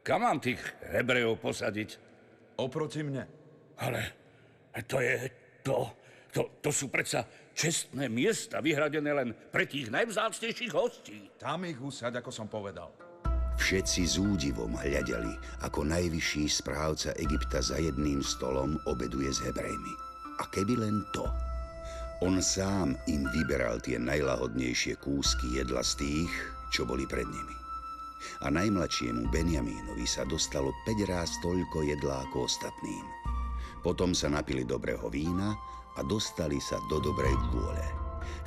kam 0.00 0.24
mám 0.24 0.40
tých 0.40 0.60
Hebrejov 0.88 1.40
posadiť? 1.40 1.96
Oproti 2.60 3.04
mne. 3.04 3.24
Ale 3.80 4.00
to 4.86 5.00
je 5.00 5.16
to. 5.66 5.90
To, 6.32 6.48
to 6.64 6.72
sú 6.72 6.88
predsa 6.88 7.28
čestné 7.52 8.08
miesta, 8.08 8.64
vyhradené 8.64 9.12
len 9.12 9.28
pre 9.52 9.68
tých 9.68 9.92
najvzácnejších 9.92 10.72
hostí. 10.72 11.28
Tam 11.36 11.68
ich 11.68 11.76
usaď, 11.76 12.24
ako 12.24 12.30
som 12.32 12.48
povedal. 12.48 12.88
Všetci 13.60 14.02
s 14.08 14.16
údivom 14.16 14.72
hľadeli, 14.80 15.36
ako 15.60 15.84
najvyšší 15.84 16.48
správca 16.48 17.12
Egypta 17.20 17.60
za 17.60 17.76
jedným 17.76 18.24
stolom 18.24 18.80
obeduje 18.88 19.28
s 19.28 19.44
Hebrejmi. 19.44 19.94
A 20.40 20.48
keby 20.48 20.80
len 20.80 21.04
to. 21.12 21.28
On 22.22 22.38
sám 22.38 22.94
im 23.10 23.26
vyberal 23.34 23.82
tie 23.82 23.98
najlahodnejšie 23.98 24.94
kúsky 25.02 25.58
jedla 25.58 25.82
z 25.82 26.06
tých, 26.06 26.32
čo 26.70 26.86
boli 26.86 27.02
pred 27.02 27.26
nimi. 27.26 27.56
A 28.46 28.54
najmladšiemu 28.54 29.26
Benjamínovi 29.34 30.06
sa 30.06 30.22
dostalo 30.22 30.70
5 30.86 31.10
ráz 31.10 31.34
toľko 31.42 31.82
jedla 31.82 32.22
ako 32.22 32.46
ostatným. 32.46 33.02
Potom 33.82 34.14
sa 34.14 34.30
napili 34.30 34.62
dobrého 34.62 35.10
vína 35.10 35.58
a 35.98 36.06
dostali 36.06 36.62
sa 36.62 36.78
do 36.86 37.02
dobrej 37.02 37.34
vôle. 37.50 37.82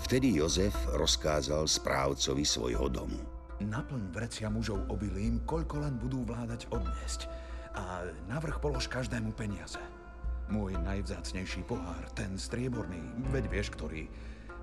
Vtedy 0.08 0.40
Jozef 0.40 0.72
rozkázal 0.96 1.68
správcovi 1.68 2.48
svojho 2.48 2.88
domu. 2.88 3.20
Naplň 3.60 4.08
vrecia 4.16 4.48
mužov 4.48 4.88
obilím, 4.88 5.44
koľko 5.44 5.84
len 5.84 6.00
budú 6.00 6.24
vládať 6.24 6.72
odniesť. 6.72 7.28
A 7.76 8.08
navrh 8.32 8.56
polož 8.64 8.88
každému 8.88 9.36
peniaze. 9.36 9.84
Môj 10.46 10.78
najvzácnejší 10.78 11.66
pohár, 11.66 12.06
ten 12.14 12.38
strieborný, 12.38 13.02
veď 13.34 13.50
vieš, 13.50 13.74
ktorý, 13.74 14.06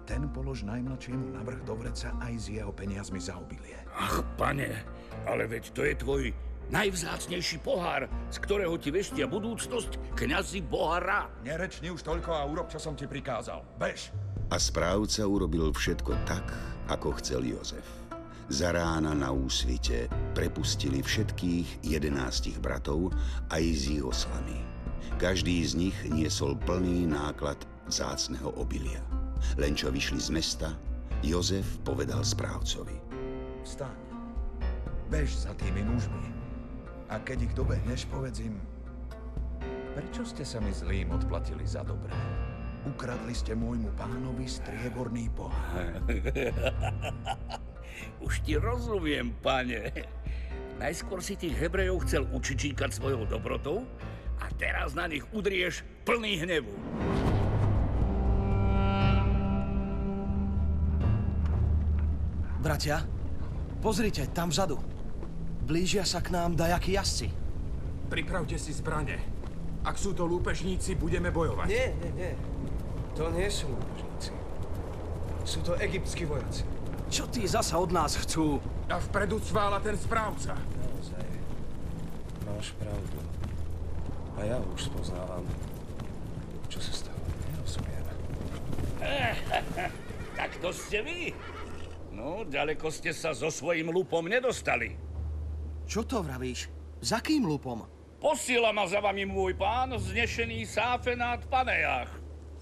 ten 0.06 0.30
polož 0.30 0.62
najmladšiemu 0.62 1.34
navrh 1.34 1.62
do 1.66 1.74
vreca 1.74 2.14
aj 2.22 2.34
s 2.38 2.46
jeho 2.54 2.70
peniazmi 2.70 3.18
za 3.18 3.38
obilie. 3.38 3.78
Ach, 3.94 4.22
pane, 4.38 4.82
ale 5.26 5.46
veď 5.50 5.64
to 5.74 5.82
je 5.82 5.94
tvoj 5.98 6.22
najvzácnejší 6.70 7.60
pohár, 7.60 8.06
z 8.30 8.36
ktorého 8.40 8.78
ti 8.78 8.94
vestia 8.94 9.26
budúcnosť 9.26 10.16
kňazi 10.16 10.62
Bohara. 10.64 11.28
Nerečni 11.42 11.90
už 11.90 12.06
toľko 12.06 12.30
a 12.30 12.46
urob, 12.46 12.70
čo 12.70 12.78
som 12.78 12.94
ti 12.94 13.10
prikázal. 13.10 13.62
Bež! 13.76 14.14
A 14.52 14.56
správca 14.60 15.24
urobil 15.26 15.72
všetko 15.72 16.12
tak, 16.28 16.44
ako 16.88 17.18
chcel 17.18 17.42
Jozef. 17.42 17.84
Za 18.52 18.74
rána 18.74 19.16
na 19.16 19.32
úsvite 19.32 20.12
prepustili 20.36 21.00
všetkých 21.00 21.82
jedenástich 21.86 22.60
bratov 22.60 23.14
aj 23.48 23.62
s 23.64 23.82
ich 23.88 24.04
oslami. 24.04 24.71
Každý 25.18 25.62
z 25.62 25.72
nich 25.78 25.96
niesol 26.10 26.58
plný 26.66 27.06
náklad 27.06 27.58
zácného 27.86 28.50
obilia. 28.58 29.02
Len 29.58 29.74
čo 29.74 29.90
vyšli 29.90 30.18
z 30.18 30.30
mesta, 30.30 30.68
Jozef 31.22 31.66
povedal 31.86 32.26
správcovi. 32.26 32.98
Vstaň. 33.62 33.94
Bež 35.10 35.46
za 35.46 35.54
tými 35.54 35.86
mužmi. 35.86 36.30
A 37.12 37.20
keď 37.20 37.46
ich 37.46 37.54
dobehneš, 37.54 38.08
povedz 38.08 38.40
im, 38.42 38.56
prečo 39.92 40.24
ste 40.24 40.42
sa 40.42 40.58
mi 40.58 40.72
zlým 40.72 41.12
odplatili 41.12 41.62
za 41.68 41.84
dobré? 41.84 42.16
Ukradli 42.82 43.30
ste 43.30 43.54
môjmu 43.54 43.94
pánovi 43.94 44.50
strieborný 44.50 45.30
pohár. 45.30 46.02
Už 48.26 48.42
ti 48.42 48.58
rozumiem, 48.58 49.30
pane. 49.38 49.94
Najskôr 50.82 51.22
si 51.22 51.38
tých 51.38 51.54
Hebrejov 51.54 52.02
chcel 52.08 52.26
učičíkať 52.26 52.90
svojou 52.90 53.22
dobrotou 53.30 53.86
a 54.42 54.50
teraz 54.58 54.98
na 54.98 55.06
nich 55.06 55.22
udrieš 55.30 55.86
plný 56.02 56.42
hnevu. 56.42 56.74
Bratia, 62.62 63.06
pozrite, 63.82 64.26
tam 64.34 64.50
vzadu. 64.50 64.78
Blížia 65.62 66.02
sa 66.02 66.18
k 66.18 66.34
nám 66.34 66.58
dajakí 66.58 66.94
jazdci. 66.94 67.30
Pripravte 68.10 68.58
si 68.58 68.74
zbrane. 68.74 69.18
Ak 69.82 69.98
sú 69.98 70.14
to 70.14 70.26
lúpežníci, 70.26 70.94
budeme 70.94 71.34
bojovať. 71.34 71.66
Nie, 71.66 71.90
nie, 71.98 72.10
nie. 72.14 72.32
To 73.18 73.30
nie 73.34 73.50
sú 73.50 73.66
lúpežníci. 73.70 74.30
Sú 75.42 75.58
to 75.66 75.74
egyptskí 75.78 76.22
vojaci. 76.22 76.62
Čo 77.10 77.26
tí 77.30 77.46
zasa 77.50 77.82
od 77.82 77.90
nás 77.90 78.14
chcú? 78.14 78.62
A 78.86 79.02
vpredu 79.02 79.42
cvála 79.42 79.82
ten 79.82 79.98
správca. 79.98 80.54
Naozaj. 80.54 81.26
Máš 82.46 82.70
pravdu. 82.78 83.31
A 84.36 84.40
ja 84.48 84.56
už 84.72 84.88
spoznávam, 84.88 85.44
čo 86.72 86.80
sa 86.80 86.92
stalo. 86.92 87.20
Nerozumiem. 87.52 88.04
tak 90.38 90.50
to 90.58 90.70
ste 90.72 90.98
vy? 91.04 91.20
No, 92.12 92.44
ďaleko 92.44 92.92
ste 92.92 93.10
sa 93.16 93.32
so 93.32 93.48
svojím 93.48 93.92
lupom 93.92 94.24
nedostali. 94.24 94.94
Čo 95.88 96.04
to 96.04 96.24
vravíš? 96.24 96.68
Za 97.02 97.18
kým 97.18 97.44
lupom? 97.48 97.84
Posiela 98.22 98.70
ma 98.70 98.86
za 98.86 99.02
vami 99.02 99.26
môj 99.26 99.58
pán, 99.58 99.98
znešený 99.98 100.62
Sáfenát 100.62 101.42
Panejach. 101.50 102.06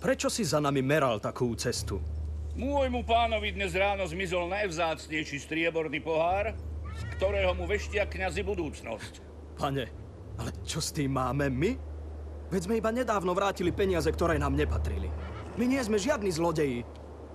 Prečo 0.01 0.33
si 0.33 0.41
za 0.49 0.57
nami 0.57 0.81
meral 0.81 1.21
takú 1.21 1.53
cestu? 1.53 2.01
Môjmu 2.57 3.05
pánovi 3.05 3.53
dnes 3.53 3.77
ráno 3.77 4.09
zmizol 4.09 4.49
najvzácnejší 4.49 5.37
strieborný 5.37 6.01
pohár, 6.01 6.57
z 6.97 7.03
ktorého 7.15 7.53
mu 7.53 7.69
veštia 7.69 8.09
kňazi 8.09 8.41
budúcnosť. 8.41 9.13
Pane, 9.61 10.00
ale 10.41 10.57
čo 10.65 10.81
s 10.81 10.97
tým 10.97 11.13
máme 11.13 11.53
my? 11.53 11.77
Veď 12.49 12.61
sme 12.67 12.81
iba 12.81 12.89
nedávno 12.91 13.37
vrátili 13.37 13.71
peniaze, 13.71 14.09
ktoré 14.09 14.41
nám 14.41 14.57
nepatrili. 14.57 15.13
My 15.61 15.69
nie 15.69 15.79
sme 15.85 16.01
žiadni 16.01 16.33
zlodeji. 16.33 16.83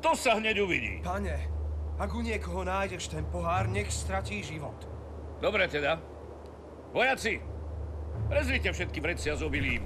To 0.01 0.17
sa 0.17 0.41
hneď 0.41 0.65
uvidí. 0.65 0.99
Pane, 1.05 1.47
ak 2.01 2.09
u 2.11 2.25
niekoho 2.25 2.65
nájdeš 2.65 3.13
ten 3.13 3.23
pohár, 3.29 3.69
nech 3.69 3.87
stratí 3.93 4.41
život. 4.41 4.75
Dobre 5.39 5.69
teda. 5.69 6.01
Vojaci, 6.91 7.39
prezrite 8.27 8.73
všetky 8.73 8.99
vrecia 8.99 9.37
s 9.37 9.45
obilím. 9.45 9.85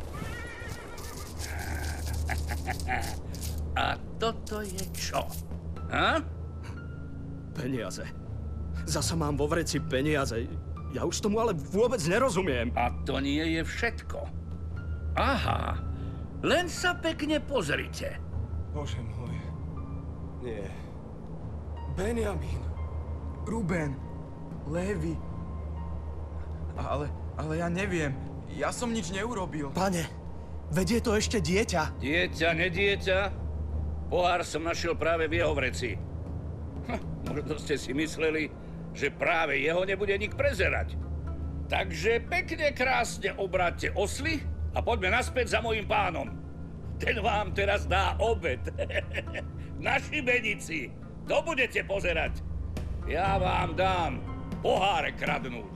A 3.79 3.95
toto 4.17 4.63
je 4.65 4.83
čo? 4.95 5.21
Ha? 5.91 6.21
Peniaze. 7.53 8.05
Zasa 8.89 9.13
mám 9.13 9.37
vo 9.37 9.45
vreci 9.45 9.77
peniaze. 9.83 10.47
Ja 10.89 11.05
už 11.05 11.21
tomu 11.21 11.37
ale 11.37 11.53
vôbec 11.53 12.01
nerozumiem. 12.09 12.73
A 12.73 12.89
to 13.05 13.21
nie 13.21 13.45
je 13.57 13.61
všetko. 13.61 14.25
Aha, 15.13 15.77
len 16.41 16.65
sa 16.71 16.97
pekne 16.97 17.37
pozrite. 17.43 18.17
Bože 18.73 18.97
môj. 19.01 19.35
Nie. 20.41 20.65
Benjamin. 21.93 22.63
Ruben. 23.45 23.97
Lévy. 24.69 25.17
Ale, 26.79 27.11
ale 27.35 27.53
ja 27.59 27.67
neviem. 27.67 28.15
Ja 28.55 28.71
som 28.71 28.93
nič 28.93 29.11
neurobil. 29.11 29.69
Pane, 29.75 30.07
vedie 30.71 31.03
to 31.03 31.13
ešte 31.17 31.43
dieťa. 31.43 31.99
Dieťa, 31.99 32.49
nedieťa? 32.55 33.19
Pohár 34.09 34.41
som 34.41 34.65
našiel 34.65 34.97
práve 34.97 35.29
v 35.29 35.43
jeho 35.43 35.53
vreci. 35.53 35.99
Hm, 36.89 37.01
možno 37.29 37.55
ste 37.61 37.75
si 37.77 37.91
mysleli, 37.93 38.49
že 38.99 39.15
práve 39.15 39.63
jeho 39.63 39.87
nebude 39.87 40.11
nik 40.19 40.35
prezerať. 40.35 40.99
Takže 41.71 42.27
pekne 42.27 42.75
krásne 42.75 43.31
obráťte 43.39 43.95
osly 43.95 44.43
a 44.75 44.83
poďme 44.83 45.15
naspäť 45.15 45.55
za 45.55 45.59
mojim 45.63 45.87
pánom. 45.87 46.27
Ten 46.99 47.23
vám 47.23 47.55
teraz 47.55 47.87
dá 47.87 48.19
obed. 48.19 48.59
Na 49.85 49.95
šibenici. 49.95 50.91
To 51.31 51.39
budete 51.39 51.87
pozerať. 51.87 52.43
Ja 53.07 53.39
vám 53.39 53.79
dám 53.79 54.19
poháre 54.59 55.15
kradnúť. 55.15 55.71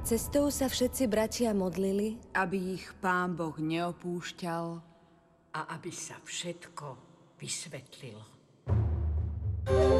Cestou 0.00 0.48
sa 0.48 0.66
všetci 0.66 1.04
bratia 1.06 1.52
modlili, 1.52 2.16
aby 2.32 2.80
ich 2.80 2.88
pán 3.04 3.36
Boh 3.36 3.54
neopúšťal 3.60 4.66
a 5.54 5.60
aby 5.76 5.92
sa 5.92 6.16
všetko 6.24 6.86
vysvetlilo. 7.36 8.24
Ste 9.70 9.99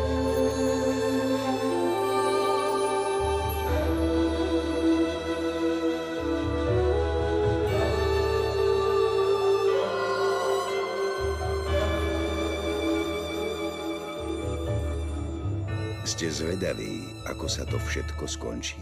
zvedaví, 16.40 17.04
ako 17.28 17.44
sa 17.44 17.68
to 17.68 17.76
všetko 17.76 18.24
skončí? 18.24 18.80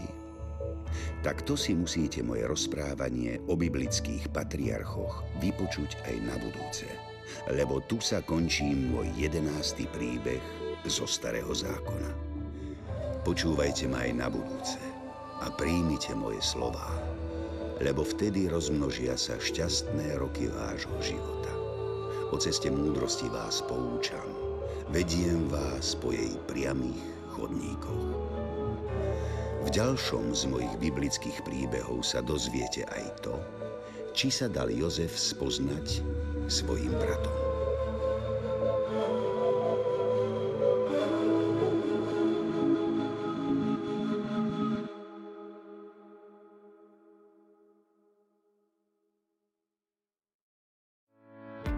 Tak 1.19 1.43
to 1.43 1.59
si 1.59 1.75
musíte 1.75 2.23
moje 2.23 2.47
rozprávanie 2.47 3.43
o 3.51 3.59
biblických 3.59 4.31
patriarchoch 4.31 5.27
vypočuť 5.43 5.99
aj 6.07 6.15
na 6.23 6.35
budúce. 6.39 6.87
Lebo 7.51 7.83
tu 7.83 7.99
sa 7.99 8.23
končí 8.23 8.71
môj 8.71 9.11
jedenásty 9.19 9.85
príbeh 9.91 10.39
zo 10.87 11.03
Starého 11.03 11.51
zákona. 11.51 12.11
Počúvajte 13.27 13.91
ma 13.91 14.07
aj 14.07 14.11
na 14.15 14.27
budúce 14.31 14.79
a 15.43 15.51
príjmite 15.51 16.15
moje 16.15 16.39
slová, 16.39 16.87
lebo 17.83 18.07
vtedy 18.07 18.47
rozmnožia 18.47 19.19
sa 19.19 19.35
šťastné 19.35 20.15
roky 20.15 20.47
vášho 20.47 20.95
života. 21.03 21.51
O 22.31 22.39
ceste 22.39 22.71
múdrosti 22.71 23.27
vás 23.27 23.59
poučam, 23.67 24.25
vediem 24.95 25.51
vás 25.51 25.93
po 25.99 26.15
jej 26.15 26.33
priamých 26.47 27.18
chodníkoch. 27.39 28.05
V 29.63 29.67
ďalšom 29.71 30.35
z 30.35 30.43
mojich 30.51 30.75
biblických 30.83 31.39
príbehov 31.47 32.03
sa 32.03 32.19
dozviete 32.19 32.83
aj 32.91 33.23
to, 33.23 33.35
či 34.11 34.27
sa 34.27 34.51
dal 34.51 34.67
Jozef 34.67 35.15
spoznať 35.15 36.03
svojim 36.51 36.91
bratom. 36.91 37.48